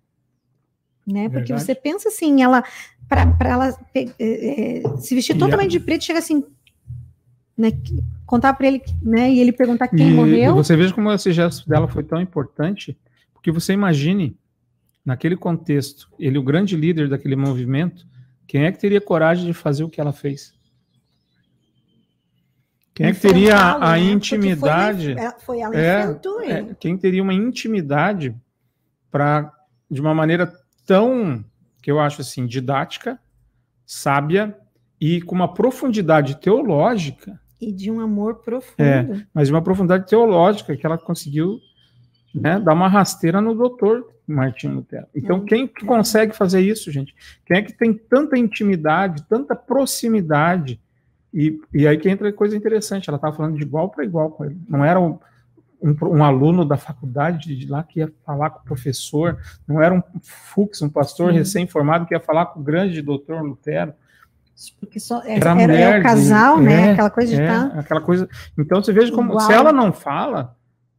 [1.05, 1.63] né, porque Verdade.
[1.63, 2.63] você pensa assim, ela,
[3.07, 6.43] para ela é, se vestir E totalmente de preto, chega assim,
[7.55, 7.71] né,
[8.25, 11.31] contar para ele, né, e ele perguntar quem e, morreu, e você veja como esse
[11.31, 12.97] gesto dela foi tão importante,
[13.33, 14.35] porque você imagine,
[15.05, 18.05] naquele contexto, ele o grande líder daquele movimento,
[18.47, 20.53] quem é que teria coragem de fazer o que ela fez?
[22.93, 25.13] Quem é que teria a intimidade?
[25.13, 26.51] Foi, ela- foi ela É, enfrentou ele.
[26.71, 28.35] É, quem teria uma intimidade
[29.09, 29.51] para,
[29.89, 30.51] de uma maneira
[30.85, 31.43] tão,
[31.81, 33.17] que eu acho assim, didática,
[33.85, 34.55] sábia
[34.99, 38.81] e com uma profundidade teológica, E de um amor profundo.
[38.81, 39.25] É.
[39.33, 41.59] mas de uma profundidade teológica que ela conseguiu
[42.35, 45.07] né, dar uma rasteira no doutor Martinho Lutero.
[45.15, 45.45] Então, Hum.
[45.45, 47.13] quem que consegue fazer isso, gente?
[47.45, 50.79] Quem é que tem tanta intimidade, tanta proximidade?
[51.33, 54.43] E, e aí que entra coisa interessante, ela estava falando de igual para igual com
[54.45, 54.57] ele.
[54.67, 55.17] Não era um,
[55.81, 59.93] um, um aluno da faculdade de lá que ia falar com o professor, não era
[59.93, 61.37] um fux, um pastor Sim.
[61.37, 63.93] recém-formado que ia falar com o grande doutor Lutero.
[64.79, 66.87] Porque só, é, Era era, mulher o casal, de- né?
[66.89, 67.79] é, Aquela coisa de É, estar.
[67.79, 68.29] aquela coisa.
[68.57, 70.55] Então você veja como se ela não fala,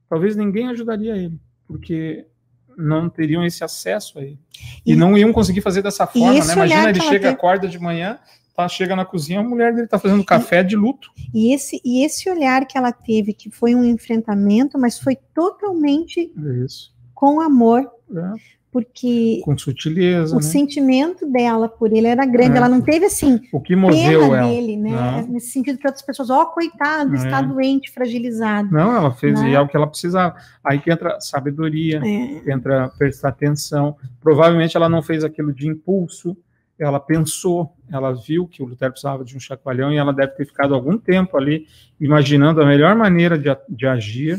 [0.09, 2.27] talvez ninguém ajudaria ele, porque
[2.77, 4.39] não teriam esse acesso a ele.
[4.85, 6.53] E, E- não iam conseguir fazer dessa forma, né?
[6.53, 8.19] Imagina ele chega, teve- acorda de manhã,
[8.57, 11.11] tá, chega na cozinha, a mulher dele tá fazendo café de luto.
[11.35, 16.21] E esse, e esse olhar que ela teve, que foi um enfrentamento, mas foi totalmente
[16.37, 16.93] É Isso.
[17.15, 18.33] com amor, É,
[18.73, 20.43] porque com sutileza, o né?
[20.43, 22.55] sentimento dela por ele era grande.
[22.55, 22.57] É.
[22.57, 24.49] Ela não teve assim O que moveu pena ela.
[24.49, 24.91] dele, né?
[24.91, 25.27] Não.
[25.29, 27.43] Nesse sentido que outras pessoas, ó, coitado, está É.
[27.43, 28.73] doente, fragilizado.
[28.73, 29.53] Não, ela fez Né?
[29.53, 30.35] é o que ela precisava.
[30.65, 32.51] Aí que entra sabedoria, É.
[32.51, 33.95] entra prestar atenção.
[34.23, 36.35] Provavelmente ela não fez aquilo de impulso,
[36.79, 40.47] ela pensou, ela viu que o Lutero precisava de um chacoalhão e ela deve ter
[40.47, 41.67] ficado algum tempo ali
[42.01, 44.39] imaginando a melhor maneira de, de agir.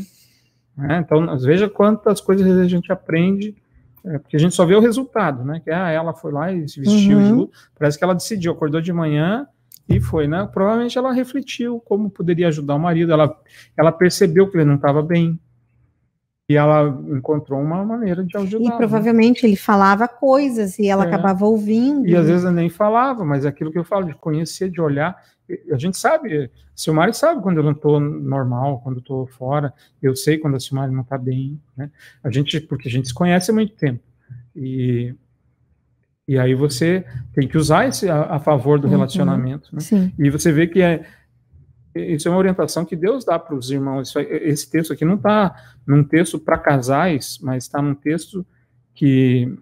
[0.76, 1.00] né?
[1.06, 3.54] Então, veja quantas coisas a gente aprende,
[4.06, 5.60] é, porque a gente só vê o resultado, né?
[5.64, 7.24] Que ah, ela foi lá e se vestiu Uhum.
[7.24, 7.58] de luto.
[7.78, 9.46] Parece que ela decidiu, acordou de manhã
[9.88, 10.48] e foi, né?
[10.52, 13.34] Provavelmente ela refletiu como poderia ajudar o marido, ela,
[13.76, 15.38] ela percebeu que ele não estava bem.
[16.46, 18.74] E ela encontrou uma maneira de ajudar.
[18.74, 21.06] E provavelmente ele falava coisas e ela É.
[21.06, 22.06] acabava ouvindo.
[22.06, 24.78] E às vezes eu nem falava, mas é aquilo que eu falo, de conhecer, de
[24.78, 25.16] olhar.
[25.70, 29.72] A gente sabe, Silmari sabe quando eu não estou normal, quando estou fora,
[30.02, 31.90] eu sei quando a Silmari não está bem, né?
[32.22, 34.02] A gente, porque a gente se conhece há muito tempo.
[34.56, 35.14] E,
[36.26, 38.92] e aí você tem que usar esse a, a favor do uhum.
[38.92, 39.68] relacionamento.
[39.74, 40.12] Né?
[40.18, 41.04] E você vê que é,
[41.94, 44.08] isso é uma orientação que Deus dá para os irmãos.
[44.08, 45.54] Isso, esse texto aqui não está
[45.86, 48.46] num texto para casais, mas está num texto
[48.94, 49.54] que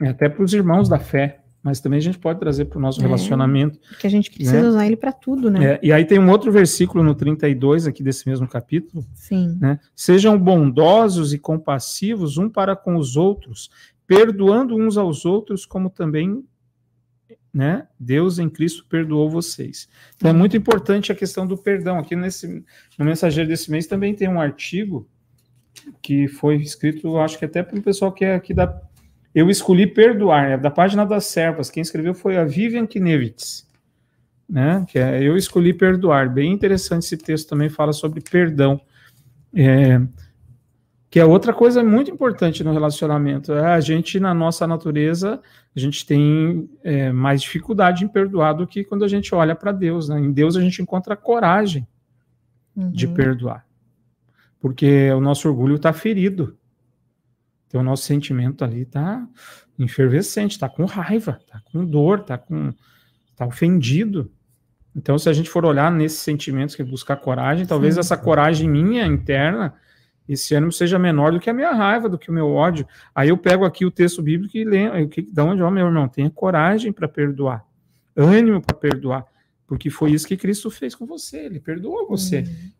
[0.00, 2.80] é até para os irmãos da fé mas também a gente pode trazer para o
[2.80, 3.78] nosso é, relacionamento.
[3.88, 4.68] Porque a gente precisa né?
[4.68, 5.74] usar ele para tudo, né?
[5.74, 9.04] É, e aí tem um outro versículo no 32 aqui desse mesmo capítulo.
[9.14, 9.58] Sim.
[9.60, 9.78] Né?
[9.94, 13.70] Sejam bondosos e compassivos um para com os outros,
[14.06, 16.44] perdoando uns aos outros, como também
[17.52, 19.88] né, Deus em Cristo perdoou vocês.
[20.16, 21.98] Então é muito importante a questão do perdão.
[21.98, 22.64] Aqui nesse,
[22.96, 25.08] no mensageiro desse mês também tem um artigo
[26.02, 28.66] que foi escrito, acho que até para o pessoal que é aqui da
[29.38, 31.70] eu escolhi perdoar, é da página das servas.
[31.70, 33.66] Quem escreveu foi a Vivian Knevitz,
[34.48, 34.84] né?
[34.88, 36.28] Que é Eu escolhi perdoar.
[36.28, 38.80] Bem interessante esse texto também fala sobre perdão.
[39.54, 40.00] É,
[41.10, 43.52] que é outra coisa muito importante no relacionamento.
[43.52, 45.40] É a gente, na nossa natureza,
[45.74, 49.72] a gente tem é, mais dificuldade em perdoar do que quando a gente olha para
[49.72, 50.08] Deus.
[50.08, 50.18] Né?
[50.20, 51.86] Em Deus a gente encontra coragem
[52.76, 52.90] uhum.
[52.90, 53.66] de perdoar.
[54.60, 56.56] Porque o nosso orgulho está ferido.
[57.68, 59.28] Então, o nosso sentimento ali está
[59.78, 62.72] enfervescente, está com raiva, está com dor, está com,
[63.36, 64.32] tá ofendido.
[64.96, 68.00] Então, se a gente for olhar nesses sentimentos que buscar coragem, talvez Sim.
[68.00, 69.74] essa coragem minha interna,
[70.26, 72.86] esse ânimo seja menor do que a minha raiva, do que o meu ódio.
[73.14, 76.30] Aí eu pego aqui o texto bíblico e lembro, da onde, ó, meu irmão, tenha
[76.30, 77.64] coragem para perdoar,
[78.16, 79.26] ânimo para perdoar,
[79.66, 82.40] porque foi isso que Cristo fez com você, ele perdoou você.
[82.40, 82.77] Uhum.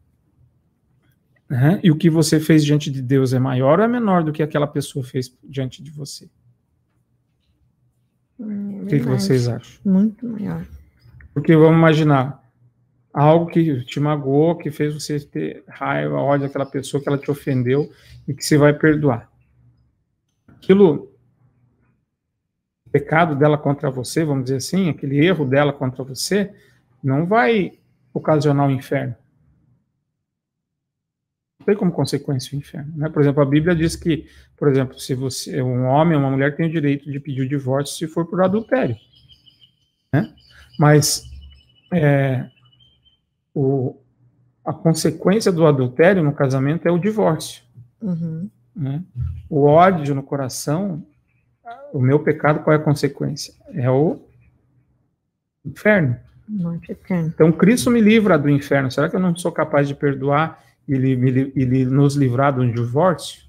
[1.83, 4.43] E o que você fez diante de Deus é maior ou é menor do que
[4.43, 6.29] aquela pessoa fez diante de você?
[8.39, 9.81] É o que, vocês acham?
[9.85, 10.65] Muito maior.
[11.33, 12.43] Porque vamos imaginar
[13.13, 17.31] algo que te magoou, que fez você ter raiva, ódio daquela pessoa que ela te
[17.31, 17.91] ofendeu
[18.27, 19.29] e que você vai perdoar.
[20.47, 21.11] Aquilo,
[22.93, 26.55] pecado dela contra você, vamos dizer assim, aquele erro dela contra você,
[27.03, 27.73] não vai
[28.13, 29.17] ocasionar o um inferno
[31.65, 32.93] tem como consequência o inferno.
[32.97, 33.09] Né?
[33.09, 36.57] Por exemplo, a Bíblia diz que, por exemplo, se você um homem ou uma mulher
[36.57, 38.97] tem o direito de pedir o divórcio se for por adultério.
[40.13, 40.33] Né?
[40.79, 41.25] Mas
[41.93, 42.49] é,
[43.55, 43.97] o,
[44.65, 47.63] a consequência do adultério no casamento é o divórcio.
[48.01, 48.49] Uhum.
[48.75, 49.03] Né?
[49.51, 51.05] O ódio no coração,
[51.93, 53.53] o meu pecado, qual é a consequência?
[53.75, 54.21] É o
[55.65, 56.17] inferno.
[57.27, 58.91] Então, Cristo me livra do inferno.
[58.91, 63.49] Será que eu não sou capaz de perdoar ele, ele, ele nos livrar do divórcio?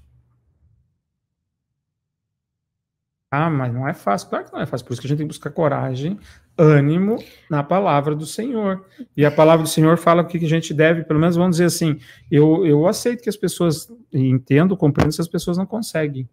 [3.30, 4.28] Ah, mas não é fácil.
[4.28, 4.84] Claro que não é fácil.
[4.84, 6.18] Por isso que a gente tem que buscar coragem,
[6.58, 8.84] ânimo na palavra do Senhor.
[9.16, 11.66] E a palavra do Senhor fala o que a gente deve, pelo menos vamos dizer
[11.66, 16.28] assim, eu, eu aceito que as pessoas, entendo, compreendo se as pessoas não conseguem.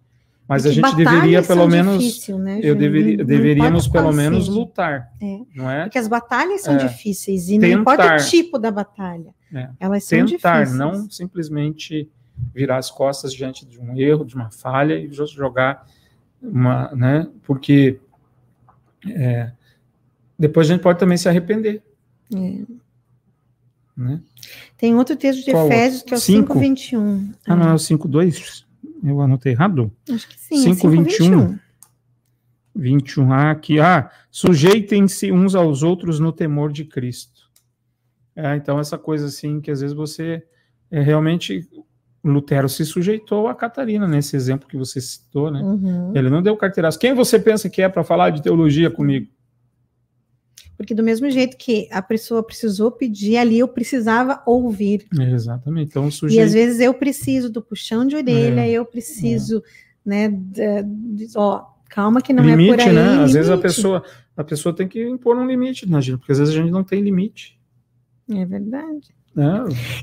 [0.47, 5.39] Mas a gente deveria pelo menos, difícil, né, eu deveria, deveríamos pelo menos lutar, é.
[5.53, 5.83] não é?
[5.83, 6.77] Porque as batalhas são é.
[6.77, 7.67] difíceis e Tentar.
[7.67, 9.35] não importa o tipo da batalha.
[9.53, 9.69] É.
[9.77, 10.79] Elas são Tentar, difíceis.
[10.79, 12.09] não simplesmente
[12.53, 15.85] virar as costas diante de um erro, de uma falha e jogar
[16.41, 17.27] uma, né?
[17.43, 17.99] Porque
[19.05, 19.51] é,
[20.39, 21.83] depois a gente pode também se arrepender.
[22.33, 22.61] É.
[23.97, 24.21] Né?
[24.77, 27.33] Tem outro texto de Qual Efésios que é o 5:21.
[27.47, 28.66] Ah, não é o 5:2?
[29.03, 29.91] Eu anotei errado?
[30.09, 30.73] Acho que sim.
[30.73, 31.53] 5:21.
[31.53, 31.67] É
[32.75, 33.33] 21.
[33.33, 37.49] Ah, aqui, ah, sujeitem-se uns aos outros no temor de Cristo.
[38.35, 40.43] É, então, essa coisa assim, que às vezes você
[40.91, 41.67] é, realmente.
[42.23, 45.61] Lutero se sujeitou a Catarina, nesse exemplo que você citou, né?
[45.61, 46.11] Uhum.
[46.13, 46.99] Ele não deu carteiraço.
[46.99, 49.27] Quem você pensa que é para falar de teologia comigo?
[50.77, 55.07] Porque do mesmo jeito que a pessoa precisou pedir, ali eu precisava ouvir.
[55.33, 55.89] exatamente.
[55.89, 56.39] Então, sujeito...
[56.39, 58.69] E às vezes eu preciso do puxão de orelha, é.
[58.69, 59.61] eu preciso, é.
[60.05, 62.93] né, de, ó, calma que não limite, é por aí.
[62.93, 63.23] Né?
[63.23, 64.03] Às vezes a pessoa,
[64.35, 66.19] a pessoa tem que impor um limite, né, gente?
[66.19, 67.59] Porque às vezes a gente não tem limite.
[68.29, 69.15] É verdade.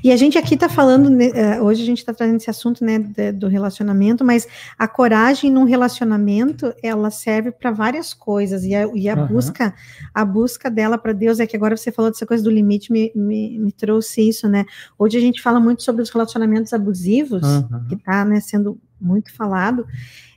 [0.03, 2.83] E a gente aqui está falando, né, é, hoje a gente está trazendo esse assunto
[2.83, 2.99] né,
[3.33, 9.09] do relacionamento, mas a coragem num relacionamento, ela serve para várias coisas, e a, e
[9.09, 9.27] a uhum.
[9.27, 9.73] busca,
[10.13, 13.11] a busca dela para Deus, é que agora você falou dessa coisa do limite, me,
[13.13, 14.65] me, me, trouxe isso, né?
[14.97, 17.85] Hoje a gente fala muito sobre os relacionamentos abusivos, uhum.
[17.89, 19.85] que está né, sendo muito falado,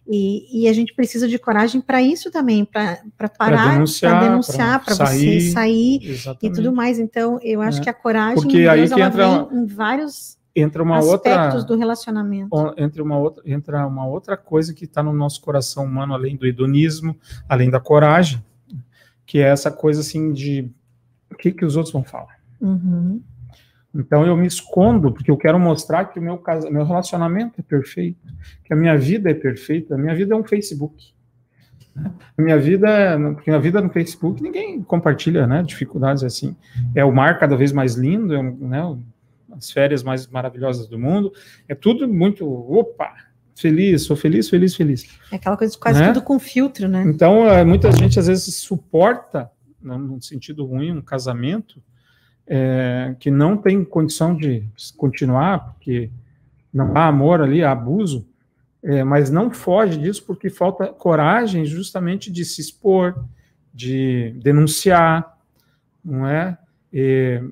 [0.08, 2.98] e, e, a gente precisa de coragem para isso também, para
[3.36, 6.46] parar, para denunciar, para você sair exatamente.
[6.46, 6.98] e tudo mais.
[6.98, 7.82] Então, eu acho é.
[7.82, 11.76] que a coragem Porque Deus, aí que entra em vários entra uma aspectos outra, do
[11.76, 12.74] relacionamento.
[12.76, 16.46] Entra uma outra, entra uma outra coisa que está no nosso coração humano, além do
[16.46, 17.16] hedonismo,
[17.48, 18.42] além da coragem,
[19.26, 20.70] que é essa coisa assim de
[21.38, 22.38] que, que os outros vão falar.
[22.60, 23.20] Uhum.
[23.94, 27.62] Então eu me escondo porque eu quero mostrar que o meu, casa, meu relacionamento é
[27.62, 28.20] perfeito,
[28.64, 29.94] que a minha vida é perfeita.
[29.94, 31.12] A minha vida é um Facebook.
[32.36, 35.62] A minha vida, porque a vida no Facebook ninguém compartilha, né?
[35.62, 36.54] Dificuldades assim.
[36.94, 38.98] É o mar cada vez mais lindo, é, né?
[39.50, 41.32] As férias mais maravilhosas do mundo.
[41.68, 43.12] É tudo muito, opa,
[43.56, 45.08] feliz, sou feliz, feliz, feliz.
[45.32, 46.12] É aquela coisa quase né?
[46.12, 47.02] tudo com filtro, né?
[47.06, 49.50] Então, é, muita gente às vezes suporta,
[49.82, 51.82] né, no sentido ruim, um casamento
[52.48, 54.64] é, que não tem condição de
[54.96, 56.10] continuar, porque
[56.72, 58.26] não há amor ali, há abuso,
[58.82, 63.24] é, mas não foge disso porque falta coragem justamente de se expor,
[63.72, 65.38] de denunciar,
[66.04, 66.56] não é?
[66.92, 67.42] E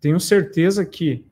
[0.00, 1.24] tenho certeza que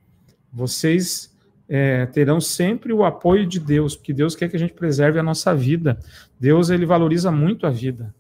[0.53, 1.35] vocês
[1.69, 5.23] é, terão sempre o apoio de Deus, porque Deus quer que a gente preserve a
[5.23, 5.99] nossa vida.
[6.39, 8.15] Deus ele valoriza muito a vida.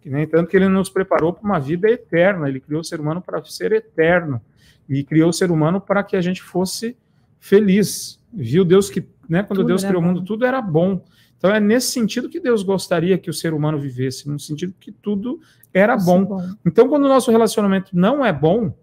[0.00, 3.00] Que nem tanto que ele nos preparou para uma vida eterna, ele criou o ser
[3.00, 4.40] humano para ser eterno
[4.88, 6.96] e criou o ser humano para que a gente fosse
[7.38, 8.20] feliz.
[8.32, 10.08] Viu Deus que, né, quando tudo Deus criou bom.
[10.08, 11.04] o mundo, tudo era bom.
[11.36, 14.92] Então é nesse sentido que Deus gostaria que o ser humano vivesse, no sentido que
[14.92, 15.40] tudo
[15.72, 16.24] era bom.
[16.24, 16.42] bom.
[16.66, 18.74] Então quando o nosso relacionamento não é bom,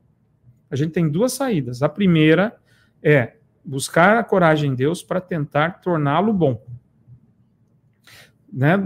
[0.70, 1.82] a gente tem duas saídas.
[1.82, 2.56] A primeira
[3.02, 6.64] é buscar a coragem em Deus para tentar torná-lo bom.
[8.52, 8.78] Né?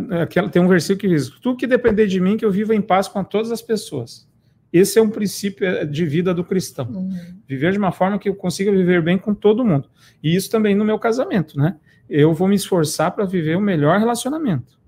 [0.52, 3.08] Tem um versículo que diz: Tu que depender de mim, que eu viva em paz
[3.08, 4.30] com todas as pessoas.
[4.72, 6.88] Esse é um princípio eh, de vida do cristão.
[6.88, 7.10] Uhum.
[7.46, 9.90] Viver de uma forma que eu consiga viver bem com todo mundo.
[10.24, 11.78] E isso também no meu casamento, né?
[12.10, 14.80] Eu vou me esforçar para viver o melhor relacionamento.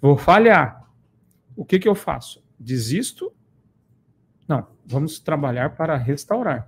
[0.00, 0.88] Vou falhar.
[1.54, 2.42] O que, que eu faço?
[2.58, 3.32] Desisto?
[4.48, 4.66] Não.
[4.86, 6.66] Vamos trabalhar para restaurar.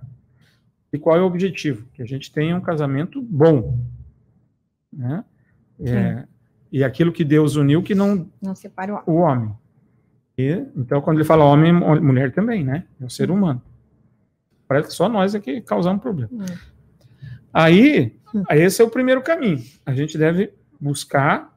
[0.91, 1.87] E qual é o objetivo?
[1.93, 3.79] Que a gente tenha um casamento bom.
[4.91, 5.25] Né?
[5.83, 6.27] É,
[6.73, 9.53] e aquilo que Deus uniu que não, não separa o homem.
[10.35, 12.85] E, então, quando ele fala homem, mulher também, né?
[12.99, 13.35] É um ser hum.
[13.35, 13.61] humano.
[14.67, 16.31] Parece que só nós é que causamos problema.
[16.33, 16.45] Hum.
[17.53, 18.43] Aí, hum.
[18.49, 19.63] esse é o primeiro caminho.
[19.85, 20.51] A gente deve
[20.81, 21.55] buscar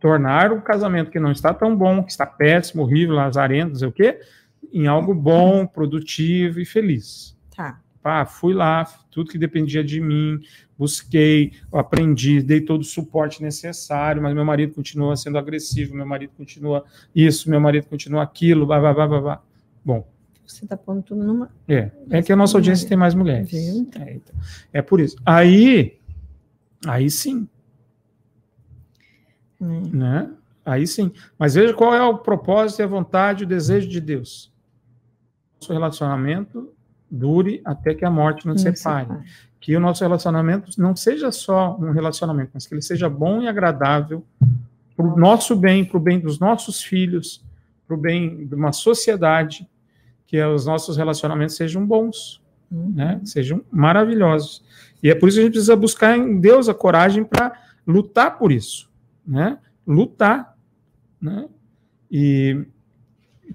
[0.00, 3.88] tornar o casamento que não está tão bom, que está péssimo, horrível, lazarento, não sei
[3.88, 4.18] o quê,
[4.72, 7.36] em algo bom, produtivo e feliz.
[7.54, 7.80] Tá.
[8.02, 10.40] Ah, fui lá, tudo que dependia de mim,
[10.78, 16.32] busquei, aprendi, dei todo o suporte necessário, mas meu marido continua sendo agressivo, meu marido
[16.36, 19.42] continua isso, meu marido continua aquilo, blá, blá, blá, blá, blá.
[19.84, 20.06] Bom.
[20.46, 21.50] Você está pondo tudo numa.
[21.66, 23.52] É, é que a nossa audiência tem mais mulheres.
[23.52, 24.34] É, então,
[24.72, 25.16] é por isso.
[25.24, 25.98] Aí,
[26.86, 27.48] aí sim.
[29.60, 29.82] Hum.
[29.92, 30.30] Né?
[30.64, 31.12] Aí sim.
[31.38, 34.52] Mas veja qual é o propósito, a vontade, o desejo de Deus.
[35.60, 36.72] Nosso relacionamento
[37.10, 39.06] dure até que a morte nos separe.
[39.06, 39.24] separe.
[39.64, 43.48] Que o nosso relacionamento não seja só um relacionamento, mas que ele seja bom e
[43.48, 44.22] agradável
[44.94, 47.42] para o nosso bem, para o bem dos nossos filhos,
[47.86, 49.66] para o bem de uma sociedade,
[50.26, 52.92] que os nossos relacionamentos sejam bons, uhum.
[52.94, 53.22] né?
[53.24, 54.62] sejam maravilhosos.
[55.02, 58.36] E é por isso que a gente precisa buscar em Deus a coragem para lutar
[58.36, 58.90] por isso,
[59.26, 59.56] né?
[59.86, 60.58] Lutar,
[61.18, 61.48] né?
[62.10, 62.66] E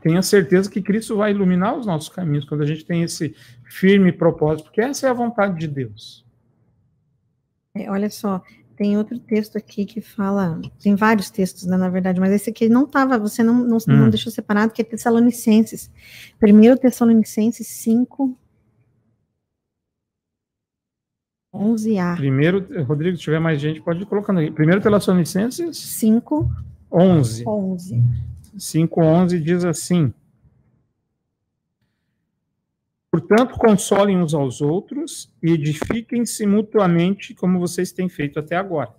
[0.02, 3.36] tenha certeza que Cristo vai iluminar os nossos caminhos quando a gente tem esse
[3.70, 6.26] firme propósito, porque essa é a vontade de Deus.
[7.76, 8.42] É, olha só,
[8.76, 12.68] tem outro texto aqui que fala, tem vários textos, né, na verdade, mas esse aqui
[12.68, 13.82] não estava, você não, não, hum.
[13.88, 15.92] não, deixou separado, que é Tessalonicenses.
[16.40, 18.36] Primeiro Tessalonicenses 5,
[21.54, 22.16] 11a.
[22.16, 24.52] Primeiro, Rodrigo, se tiver mais gente, pode ir colocando aí.
[24.52, 26.50] Primeiro Tessalonicenses 5,
[26.92, 27.44] 11.
[27.48, 28.04] 11.
[28.58, 30.14] 5,11 diz assim:
[33.12, 38.92] Portanto, consolem uns aos outros e edifiquem-se mutuamente, como vocês têm feito até agora.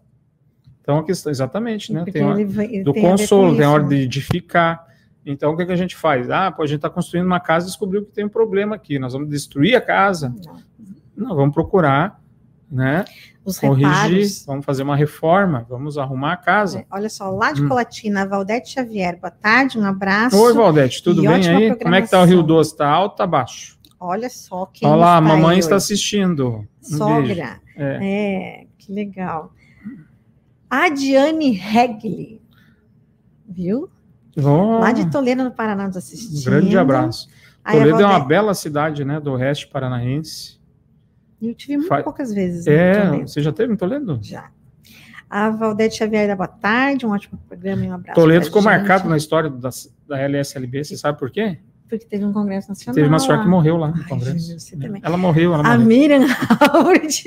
[0.81, 2.05] Então, a questão, exatamente, né?
[2.05, 4.85] Tem hora do tem consolo, tem a hora de edificar.
[5.25, 6.29] Então, o que, que a gente faz?
[6.31, 8.99] Ah, pô, a gente está construindo uma casa e descobriu que tem um problema aqui.
[8.99, 10.35] Nós vamos destruir a casa?
[11.17, 12.21] Não, Não vamos procurar,
[12.69, 13.05] né?
[13.45, 14.45] os corrigir, reparos.
[14.47, 16.81] vamos fazer uma reforma, vamos arrumar a casa.
[16.81, 17.69] É, olha só, lá de hum.
[17.69, 20.37] Colatina, Valdete Xavier, boa tarde, um abraço.
[20.37, 21.75] Oi, Valdete, tudo bem aí?
[21.77, 22.77] Como é que tá o Rio Doce?
[22.77, 23.80] Tá alto, tá baixo?
[24.01, 26.67] Olha só quem Olha lá, a mamãe está assistindo.
[26.83, 27.61] Um Sogra.
[27.77, 28.63] É.
[28.63, 28.67] é.
[28.79, 29.53] que legal.
[30.71, 32.41] A Diane Regli,
[33.47, 33.91] viu?
[34.39, 34.79] Oh.
[34.79, 36.39] Lá de Toledo, no Paraná, nos assistindo.
[36.39, 37.29] Um grande abraço.
[37.63, 40.59] Toledo é uma bela cidade, né, do oeste paranaense.
[41.43, 42.03] Eu tive muito Fa...
[42.03, 42.67] poucas vezes.
[42.67, 44.19] É, você já teve em Toledo?
[44.23, 44.51] Já.
[45.29, 48.19] A Valdete Xavier da boa tarde, um ótimo programa e um abraço.
[48.19, 48.71] Toledo ficou gente.
[48.71, 49.71] marcado na história da,
[50.09, 51.59] da LSLB, você sabe por quê?
[51.91, 52.95] Porque teve um congresso nacional.
[52.95, 54.57] Teve uma senhora que morreu lá no Ai, congresso.
[55.03, 55.87] Ela morreu, ela a morreu.
[55.87, 56.27] Miriam
[56.73, 57.25] Howard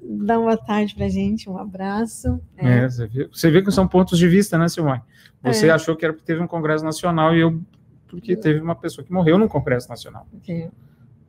[0.00, 2.38] dá uma boa tarde pra gente, um abraço.
[2.58, 2.84] É.
[2.84, 5.02] É, você, vê, você vê que são pontos de vista, né, Silmar?
[5.42, 5.70] Você é.
[5.70, 7.58] achou que era porque teve um congresso nacional e eu
[8.08, 10.26] porque teve uma pessoa que morreu no Congresso Nacional.
[10.44, 10.70] Sim.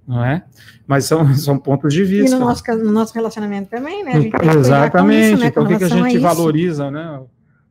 [0.08, 0.44] Não é?
[0.86, 2.36] Mas são, são pontos de vista.
[2.36, 4.14] E no nosso, no nosso relacionamento também, né?
[4.58, 5.34] Exatamente.
[5.34, 5.48] Isso, né?
[5.48, 7.22] Então, o que, que a gente a valoriza, né?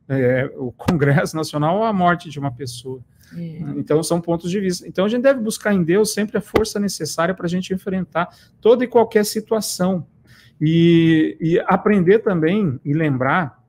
[0.09, 3.01] É, o Congresso Nacional ou a morte de uma pessoa.
[3.35, 3.59] É.
[3.77, 4.87] Então, são pontos de vista.
[4.87, 8.29] Então, a gente deve buscar em Deus sempre a força necessária para a gente enfrentar
[8.61, 10.05] toda e qualquer situação.
[10.59, 13.63] E, e aprender também e lembrar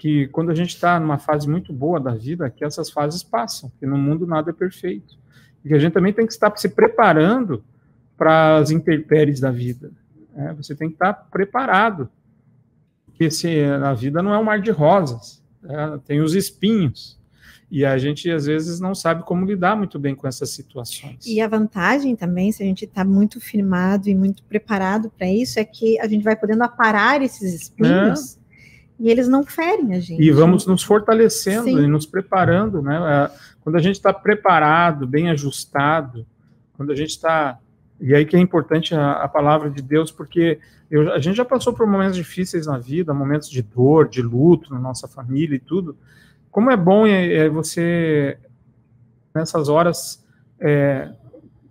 [0.00, 3.70] que quando a gente está numa fase muito boa da vida, que essas fases passam,
[3.78, 5.18] que no mundo nada é perfeito.
[5.62, 7.62] E que a gente também tem que estar se preparando
[8.16, 9.92] para as intempéries da vida.
[10.34, 10.54] Né?
[10.56, 12.08] Você tem que estar preparado.
[13.04, 16.00] Porque se, a vida não é um mar de rosas, né?
[16.06, 17.19] tem os espinhos.
[17.70, 21.24] E a gente, às vezes, não sabe como lidar muito bem com essas situações.
[21.24, 25.60] E a vantagem também, se a gente está muito firmado e muito preparado para isso,
[25.60, 28.38] é que a gente vai podendo aparar esses espinhos é.
[28.98, 30.20] e eles não ferem a gente.
[30.20, 31.78] E vamos nos fortalecendo Sim.
[31.78, 33.30] e nos preparando, né?
[33.60, 36.26] Quando a gente está preparado, bem ajustado,
[36.76, 37.56] quando a gente está.
[38.00, 40.58] E aí que é importante a, a palavra de Deus, porque
[40.90, 44.74] eu, a gente já passou por momentos difíceis na vida, momentos de dor, de luto
[44.74, 45.96] na nossa família e tudo
[46.50, 48.38] como é bom é, é você,
[49.34, 50.24] nessas horas,
[50.60, 51.10] é,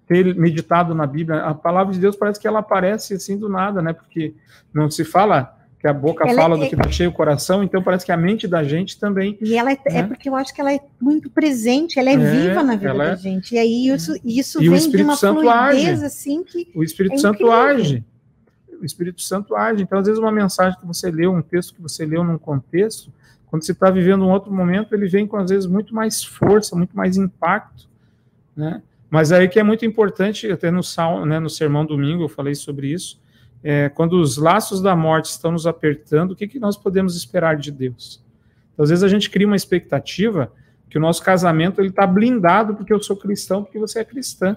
[0.08, 1.42] ter meditado na Bíblia.
[1.42, 3.94] A palavra de Deus parece que ela aparece assim do nada, né?
[3.94, 4.34] Porque
[4.74, 7.64] não se fala que a boca ela fala é, do que está cheio o coração,
[7.64, 9.38] então parece que a mente da gente também.
[9.40, 10.00] E ela é, é né?
[10.00, 12.94] é, porque eu acho que ela é muito presente, ela é, é viva na vida
[12.94, 13.56] da gente.
[13.56, 16.06] E aí isso, isso e vem de uma Santo fluidez age.
[16.06, 16.70] assim que.
[16.76, 18.04] O Espírito Santo age.
[18.82, 19.84] O Espírito Santo age.
[19.84, 23.12] Então, às vezes, uma mensagem que você leu, um texto que você leu num contexto,
[23.50, 26.76] quando você está vivendo um outro momento, ele vem com, às vezes, muito mais força,
[26.76, 27.88] muito mais impacto,
[28.56, 28.82] né?
[29.10, 32.54] Mas aí que é muito importante, até no, sal, né, no sermão domingo eu falei
[32.54, 33.20] sobre isso,
[33.64, 37.58] é, quando os laços da morte estão nos apertando, o que, que nós podemos esperar
[37.58, 38.24] de Deus?
[38.74, 40.52] Então, às vezes a gente cria uma expectativa
[40.90, 44.56] que o nosso casamento ele está blindado porque eu sou cristão, porque você é cristã.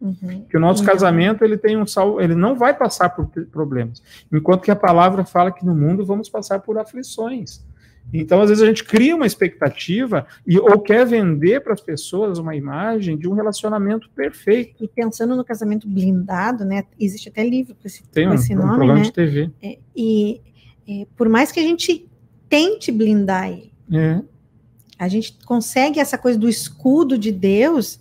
[0.00, 0.44] Uhum.
[0.50, 0.88] Que o nosso uhum.
[0.88, 5.24] casamento ele tem um sal, ele não vai passar por problemas, enquanto que a palavra
[5.24, 7.64] fala que no mundo vamos passar por aflições.
[8.12, 12.38] Então, às vezes, a gente cria uma expectativa e, ou quer vender para as pessoas
[12.38, 14.84] uma imagem de um relacionamento perfeito.
[14.84, 16.84] E pensando no casamento blindado, né?
[17.00, 19.04] Existe até livro com esse, Tem com esse um, nome, um programa né?
[19.04, 19.50] de TV.
[19.62, 20.40] É, e
[20.86, 22.08] é, por mais que a gente
[22.48, 24.20] tente blindar ele, é.
[24.98, 27.98] a gente consegue essa coisa do escudo de Deus,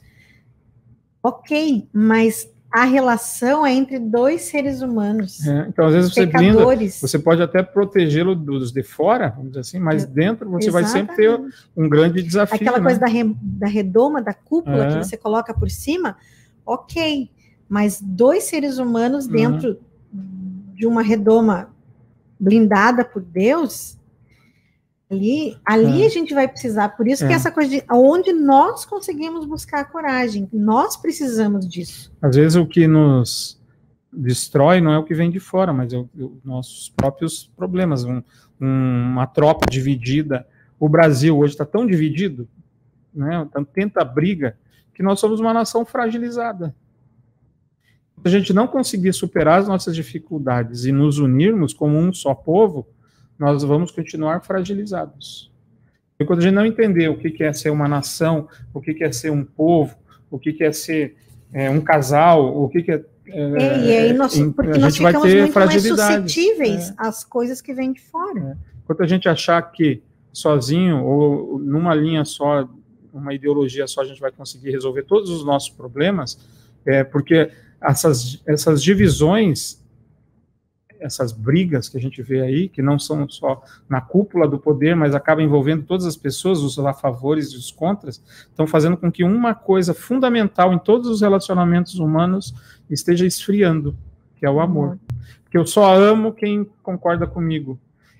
[1.24, 5.45] ok, mas a relação é entre dois seres humanos.
[5.45, 9.59] É, então, às vezes você blinda, você pode até protegê-lo dos de fora, vamos dizer
[9.59, 10.72] assim, mas dentro você Exatamente.
[10.72, 11.41] vai sempre ter
[11.76, 12.55] um grande desafio.
[12.55, 12.84] Aquela né?
[12.86, 14.88] coisa da, re, da redoma, da cúpula é.
[14.88, 16.15] que você coloca por cima,
[16.65, 17.30] ok,
[17.67, 19.32] mas dois seres humanos uhum.
[19.34, 19.80] dentro
[20.13, 20.63] uhum.
[20.74, 21.69] de uma redoma
[22.39, 23.97] blindada por Deus,
[25.12, 26.05] Ali, ali é.
[26.05, 27.28] a gente vai precisar, por isso é.
[27.28, 32.09] que essa coisa de onde nós conseguimos buscar a coragem, nós precisamos disso.
[32.22, 33.59] Às vezes o que nos
[34.12, 38.05] destrói não é o que vem de fora, mas é os nossos próprios problemas.
[38.05, 38.24] Um,
[38.62, 40.47] um, uma tropa dividida.
[40.80, 42.47] O Brasil hoje está tão dividido,
[43.14, 44.57] né, tanta briga,
[44.93, 46.74] que nós somos uma nação fragilizada.
[48.22, 52.34] Se a gente não conseguir superar as nossas dificuldades e nos unirmos como um só
[52.34, 52.88] povo,
[53.42, 55.52] nós vamos continuar fragilizados.
[56.20, 59.12] E quando a gente não entender o que é ser uma nação, o que é
[59.12, 59.96] ser um povo,
[60.30, 61.16] o que é ser
[61.52, 63.04] é, um casal, o que é.
[63.26, 66.94] É, e aí nós, porque nós ficamos muito mais suscetíveis é.
[66.98, 68.39] às coisas que vêm de fora.
[68.39, 68.58] É.
[68.84, 72.70] Enquanto a gente achar que sozinho ou numa linha só,
[73.12, 76.38] uma ideologia só, a gente vai conseguir resolver todos os nossos problemas,
[76.86, 77.50] é porque
[77.82, 79.81] essas, essas divisões
[81.02, 84.95] essas brigas que a gente vê aí, que não são só na cúpula do poder,
[84.95, 89.12] mas acabam envolvendo todas as pessoas, os a favores e os contras, estão fazendo com
[89.12, 92.54] que uma coisa fundamental em todos os relacionamentos humanos
[92.89, 93.97] esteja esfriando,
[94.36, 94.99] que é o amor.
[95.43, 97.80] Porque eu só amo quem concorda comigo.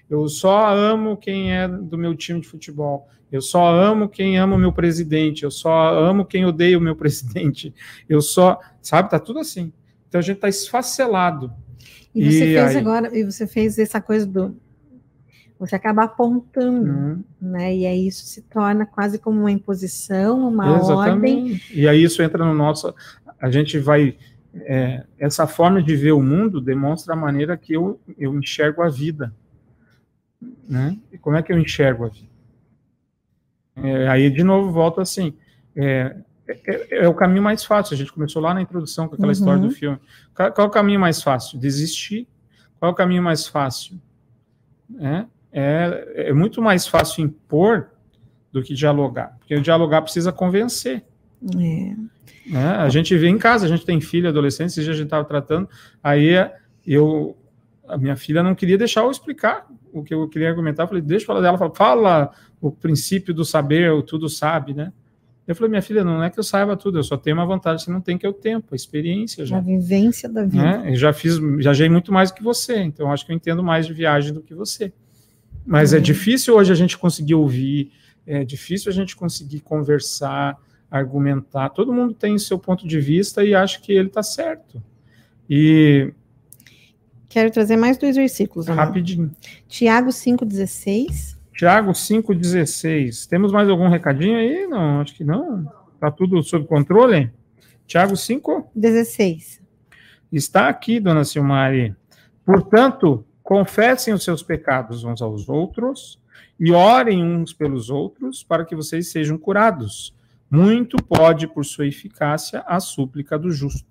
[0.10, 3.08] Eu só amo quem é do meu time de futebol.
[3.32, 5.44] Eu só amo quem ama o meu presidente.
[5.44, 7.74] Eu só amo quem odeia o meu presidente.
[8.10, 9.72] Eu só, sabe, tá tudo assim.
[10.10, 11.54] Então a gente está esfacelado
[12.14, 12.78] e você e fez aí...
[12.78, 14.56] agora, e você fez essa coisa do.
[15.60, 17.24] Você acaba apontando, uhum.
[17.40, 17.76] né?
[17.76, 21.54] E aí isso se torna quase como uma imposição, uma Exatamente.
[21.54, 21.62] ordem.
[21.72, 22.94] E aí isso entra no nosso.
[23.40, 24.18] A gente vai.
[24.54, 28.90] É, essa forma de ver o mundo demonstra a maneira que eu, eu enxergo a
[28.90, 29.34] vida.
[30.68, 30.98] Né?
[31.12, 32.32] E como é que eu enxergo a vida?
[33.76, 35.34] É, aí, de novo, volta assim.
[35.76, 36.16] É,
[36.66, 37.94] é, é, o caminho mais fácil.
[37.94, 39.32] A gente começou lá na introdução com aquela uhum.
[39.32, 40.00] história do filme.
[40.36, 41.60] Qual, qual, é o caminho mais fácil?
[41.60, 42.28] Desistir.
[42.80, 44.00] Qual é o caminho mais fácil?
[45.00, 47.90] É, é, é muito mais fácil impor
[48.52, 51.04] do que dialogar, porque dialogar precisa convencer.
[51.58, 51.96] É.
[52.54, 55.06] É, a gente vê em casa, a gente tem filho, adolescente, esse dia a gente
[55.06, 55.70] estava tratando,
[56.04, 56.32] aí
[56.86, 57.38] eu,
[57.88, 61.02] a minha filha não queria deixar eu explicar o que eu queria argumentar, eu falei,
[61.02, 64.92] deixa eu falar dela, fala, fala o princípio do saber, o tudo sabe, né?
[65.48, 67.84] Eu falei, minha filha, não é que eu saiba tudo, eu só tenho uma vantagem,
[67.84, 69.58] você não tem que é o tempo, a experiência já.
[69.58, 70.64] A vivência da vida.
[70.64, 70.92] Né?
[70.92, 73.88] Eu já fiz, viajei muito mais do que você, então acho que eu entendo mais
[73.88, 74.94] de viagem do que você.
[75.66, 77.92] Mas é é difícil hoje a gente conseguir ouvir,
[78.26, 80.58] é difícil a gente conseguir conversar,
[80.90, 81.70] argumentar.
[81.70, 84.82] Todo mundo tem seu ponto de vista e acha que ele está certo.
[85.50, 86.14] E
[87.32, 88.68] Quero trazer mais dois versículos.
[88.68, 89.32] Rapidinho.
[89.68, 91.38] Tiago 5,16.
[91.62, 93.28] Tiago 5,16.
[93.28, 94.66] Temos mais algum recadinho aí?
[94.66, 95.72] Não, acho que não.
[95.94, 97.32] Está tudo sob controle?
[97.86, 99.62] Tiago 5,16.
[100.32, 101.96] Está aqui, dona Silmari.
[102.44, 106.20] Portanto, confessem os seus pecados uns aos outros
[106.60, 110.16] e orem uns pelos outros para que vocês sejam curados.
[110.50, 113.86] Muito pode, por sua eficácia, a súplica do justo.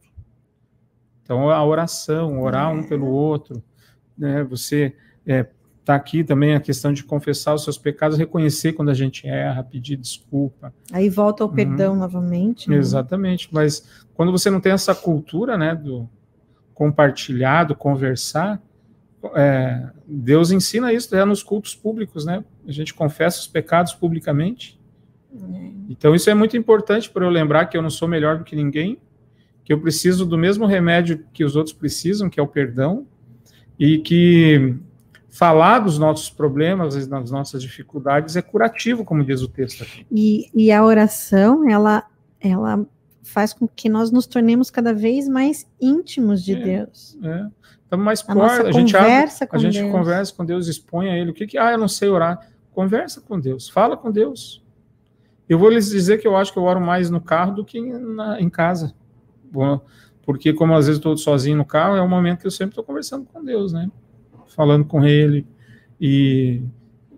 [1.22, 3.62] Então, a oração, orar um pelo outro,
[4.18, 4.42] né?
[4.42, 4.92] Você
[5.24, 5.46] é,
[5.84, 9.62] tá aqui também a questão de confessar os seus pecados, reconhecer quando a gente erra,
[9.62, 10.72] pedir desculpa.
[10.92, 11.54] Aí volta ao uhum.
[11.54, 12.68] perdão novamente.
[12.68, 12.76] Né?
[12.76, 16.08] Exatamente, mas quando você não tem essa cultura, né, do
[16.74, 18.60] compartilhar, do conversar,
[19.34, 22.42] é, Deus ensina isso é nos cultos públicos, né?
[22.66, 24.80] A gente confessa os pecados publicamente.
[25.34, 25.70] É.
[25.90, 28.56] Então isso é muito importante para eu lembrar que eu não sou melhor do que
[28.56, 28.98] ninguém,
[29.62, 33.06] que eu preciso do mesmo remédio que os outros precisam, que é o perdão,
[33.78, 34.74] e que
[35.30, 40.06] falar dos nossos problemas, das nossas dificuldades é curativo, como diz o texto aqui.
[40.10, 42.04] E, e a oração, ela,
[42.40, 42.84] ela
[43.22, 47.18] faz com que nós nos tornemos cada vez mais íntimos de é, Deus.
[47.22, 47.46] É.
[47.84, 48.68] Estamos mais próximos.
[48.68, 49.92] A gente, abre, a gente Deus.
[49.92, 51.30] conversa com Deus, expõe a Ele.
[51.30, 52.48] O que que, ah, eu não sei orar.
[52.72, 54.62] Conversa com Deus, fala com Deus.
[55.48, 57.80] Eu vou lhes dizer que eu acho que eu oro mais no carro do que
[57.80, 58.94] na, em casa
[60.22, 62.84] porque como às vezes estou sozinho no carro, é um momento que eu sempre estou
[62.84, 63.90] conversando com Deus, né?
[64.54, 65.46] Falando com Ele
[66.00, 66.62] e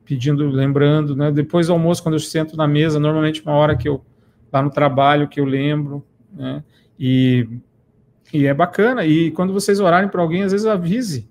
[0.04, 1.30] pedindo, lembrando, né?
[1.30, 4.04] Depois do almoço, quando eu sento na mesa, normalmente uma hora que eu
[4.52, 6.62] lá no trabalho que eu lembro, né?
[6.98, 7.48] E,
[8.32, 9.04] e é bacana.
[9.04, 11.28] E quando vocês orarem para alguém, às vezes avise.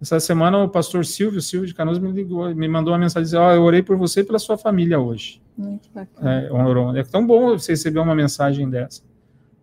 [0.00, 3.44] Essa semana o pastor Silvio, Silvio de Canoas, me ligou, me mandou uma mensagem dizendo:
[3.44, 5.40] oh, eu orei por você e pela sua família hoje.
[5.56, 6.94] Muito bacana.
[6.96, 9.02] É, é tão bom você receber uma mensagem dessa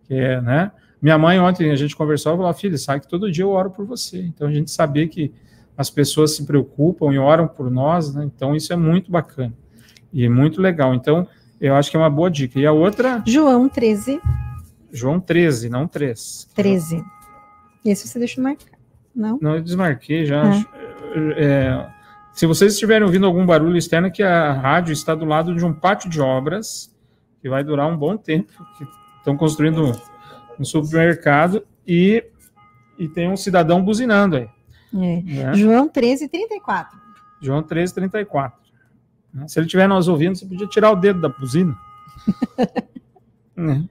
[0.08, 0.72] que é, né?
[1.00, 3.70] Minha mãe ontem a gente conversou, ela falou, filha, sabe que todo dia eu oro
[3.70, 4.22] por você.
[4.22, 5.32] Então a gente saber que
[5.78, 8.24] as pessoas se preocupam e oram por nós, né?
[8.24, 9.52] Então isso é muito bacana
[10.12, 10.92] e é muito legal.
[10.92, 11.28] Então
[11.60, 12.58] eu acho que é uma boa dica.
[12.58, 13.22] E a outra?
[13.24, 14.20] João 13.
[14.92, 16.48] João 13, não 3.
[16.52, 17.00] 13.
[17.84, 18.76] Esse você deixou marcar,
[19.14, 19.38] não?
[19.40, 20.42] Não, eu desmarquei já.
[20.52, 20.64] É.
[21.36, 21.88] É,
[22.32, 25.72] se vocês estiverem ouvindo algum barulho externo, que a rádio está do lado de um
[25.72, 26.92] pátio de obras
[27.40, 28.84] que vai durar um bom tempo, que
[29.18, 29.92] estão construindo
[30.58, 32.24] um supermercado e,
[32.98, 34.48] e tem um cidadão buzinando aí.
[34.94, 35.22] É.
[35.22, 35.54] Né?
[35.54, 36.98] João 13, 34.
[37.40, 38.58] João 13, 34.
[39.46, 41.76] Se ele estiver nos ouvindo, você podia tirar o dedo da buzina.
[43.56, 43.82] é.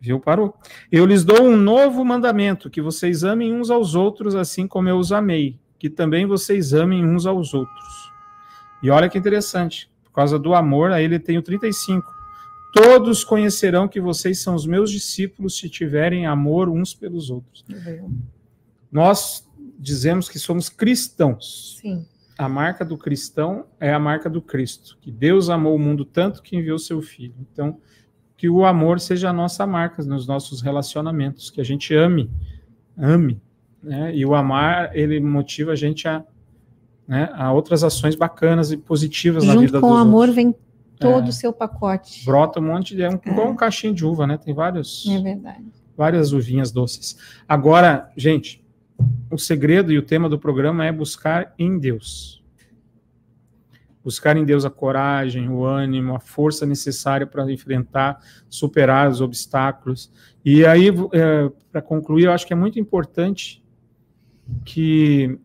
[0.00, 0.20] Viu?
[0.20, 0.54] Parou.
[0.90, 4.96] Eu lhes dou um novo mandamento: que vocês amem uns aos outros, assim como eu
[4.96, 5.58] os amei.
[5.78, 8.10] Que também vocês amem uns aos outros.
[8.82, 9.90] E olha que interessante.
[10.04, 12.04] Por causa do amor, aí ele tem o 35.
[12.72, 17.64] Todos conhecerão que vocês são os meus discípulos se tiverem amor uns pelos outros.
[18.90, 19.48] Nós
[19.84, 21.76] dizemos que somos cristãos.
[21.80, 22.06] Sim.
[22.36, 26.42] A marca do cristão é a marca do Cristo, que Deus amou o mundo tanto
[26.42, 27.34] que enviou seu filho.
[27.38, 27.78] Então,
[28.36, 32.30] que o amor seja a nossa marca nos nossos relacionamentos, que a gente ame,
[32.98, 33.40] ame,
[33.80, 34.16] né?
[34.16, 36.24] E o amar, ele motiva a gente a,
[37.06, 39.92] né, a outras ações bacanas e positivas Junto na vida dos outros.
[39.92, 40.54] com o amor vem
[40.98, 41.28] todo é.
[41.28, 42.24] o seu pacote.
[42.24, 43.02] Brota um monte de.
[43.02, 43.40] É um, é.
[43.42, 44.38] um caixinho de uva, né?
[44.38, 45.06] Tem vários.
[45.08, 45.64] É verdade.
[45.96, 47.16] Várias uvinhas doces.
[47.46, 48.63] Agora, gente,
[49.30, 52.42] o segredo e o tema do programa é buscar em Deus.
[54.02, 60.12] Buscar em Deus a coragem, o ânimo, a força necessária para enfrentar, superar os obstáculos.
[60.44, 63.64] E aí, é, para concluir, eu acho que é muito importante
[64.64, 65.38] que,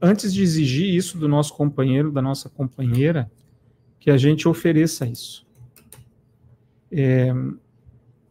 [0.00, 3.30] antes de exigir isso do nosso companheiro, da nossa companheira,
[4.00, 5.46] que a gente ofereça isso.
[6.90, 7.32] É,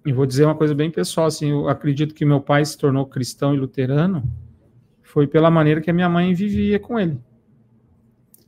[0.06, 3.06] eu vou dizer uma coisa bem pessoal, assim, eu acredito que meu pai se tornou
[3.06, 4.24] cristão e luterano
[5.12, 7.18] foi pela maneira que a minha mãe vivia com ele.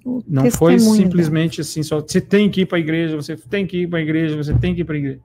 [0.06, 3.68] O Não foi simplesmente assim, só você tem que ir para a igreja, você tem
[3.68, 5.20] que ir para a igreja, você tem que ir para a igreja.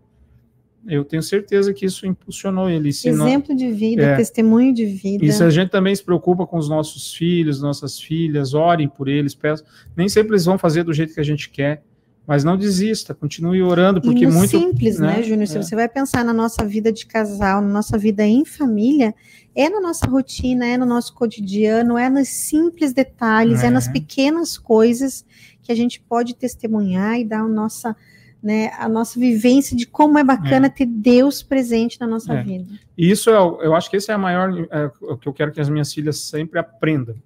[0.86, 2.88] Eu tenho certeza que isso impulsionou ele.
[2.88, 5.24] Exemplo de vida, é, testemunho de vida.
[5.24, 9.08] E se a gente também se preocupa com os nossos filhos, nossas filhas, orem por
[9.08, 9.66] eles, peçam.
[9.96, 11.82] Nem sempre eles vão fazer do jeito que a gente quer,
[12.28, 15.46] mas não desista, continue orando, porque e no muito simples, né, né, Júnior?
[15.48, 15.62] Se é.
[15.62, 19.14] você vai pensar na nossa vida de casal, na nossa vida em família,
[19.54, 23.70] é na nossa rotina, é no nosso cotidiano, é nos simples detalhes, é, É.
[23.70, 25.24] nas pequenas coisas
[25.62, 27.96] que a gente pode testemunhar e dar a nossa,
[28.42, 32.42] né, a nossa vivência de como é bacana ter Deus presente na nossa É.
[32.42, 32.68] vida.
[32.96, 35.32] E isso é, o- eu acho que esse é a maior, é, o que eu
[35.32, 37.16] quero que as minhas filhas sempre aprendam.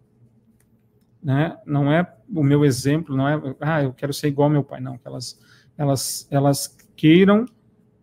[1.23, 1.57] Né?
[1.65, 4.81] Não é o meu exemplo, não é, ah, eu quero ser igual ao meu pai,
[4.81, 4.99] não.
[4.99, 5.39] Que elas,
[5.79, 7.47] elas, elas queiram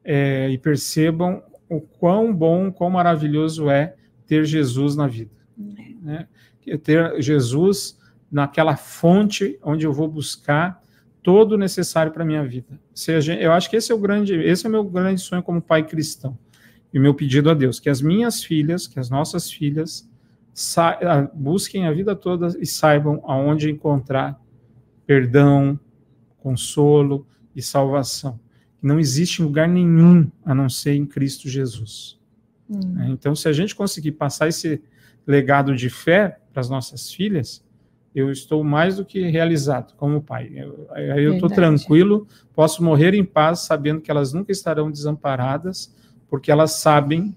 [0.03, 3.95] é, e percebam o quão bom, quão maravilhoso é
[4.25, 5.31] ter Jesus na vida.
[5.57, 6.27] Né?
[6.83, 7.99] Ter Jesus
[8.31, 10.81] naquela fonte onde eu vou buscar
[11.21, 12.79] todo o necessário para minha vida.
[12.93, 15.19] Se a gente- eu acho que esse é o grande, esse é o meu grande
[15.21, 16.37] sonho como pai cristão.
[16.93, 20.08] E o meu pedido a Deus, que as minhas filhas, que as nossas filhas,
[21.33, 24.39] busquem a vida toda e saibam aonde encontrar
[25.05, 25.79] perdão,
[26.37, 28.39] consolo e salvação.
[28.81, 32.19] Não existe lugar nenhum a não ser em Cristo Jesus.
[32.69, 32.79] Hum.
[32.93, 33.07] né?
[33.09, 34.81] Então, se a gente conseguir passar esse
[35.25, 37.63] legado de fé para as nossas filhas,
[38.13, 40.51] eu estou mais do que realizado como pai.
[40.53, 45.95] Eu- Aí eu estou tranquilo, posso morrer em paz, sabendo que elas nunca estarão desamparadas,
[46.27, 47.35] porque elas sabem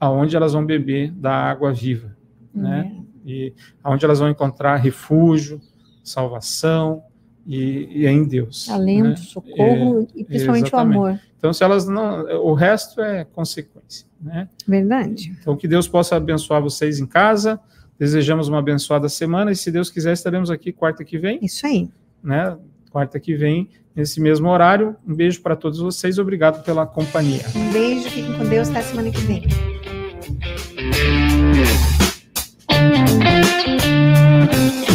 [0.00, 2.16] aonde elas vão beber da água viva,
[2.58, 2.96] né?
[3.24, 3.52] E
[3.82, 5.60] aonde elas vão encontrar refúgio,
[6.02, 7.02] salvação
[7.46, 8.68] e, e é em Deus.
[8.68, 8.72] É.
[8.72, 9.16] Alento, né?
[9.16, 10.96] socorro e principalmente exatamente.
[10.96, 11.20] o amor.
[11.38, 14.48] Então, se elas não, o resto é consequência, né?
[14.66, 15.36] Verdade.
[15.40, 17.60] Então, que Deus possa abençoar vocês em casa.
[17.98, 21.88] Desejamos uma abençoada semana e, se Deus quiser, estaremos aqui quarta que vem, Isso aí.
[22.22, 22.56] né?
[22.90, 24.96] Quarta que vem, nesse mesmo horário.
[25.06, 26.18] Um beijo para todos vocês.
[26.18, 27.42] Obrigado pela companhia.
[27.54, 29.42] Um beijo, fiquem com Deus, até semana que vem.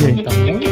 [0.10, 0.63] então.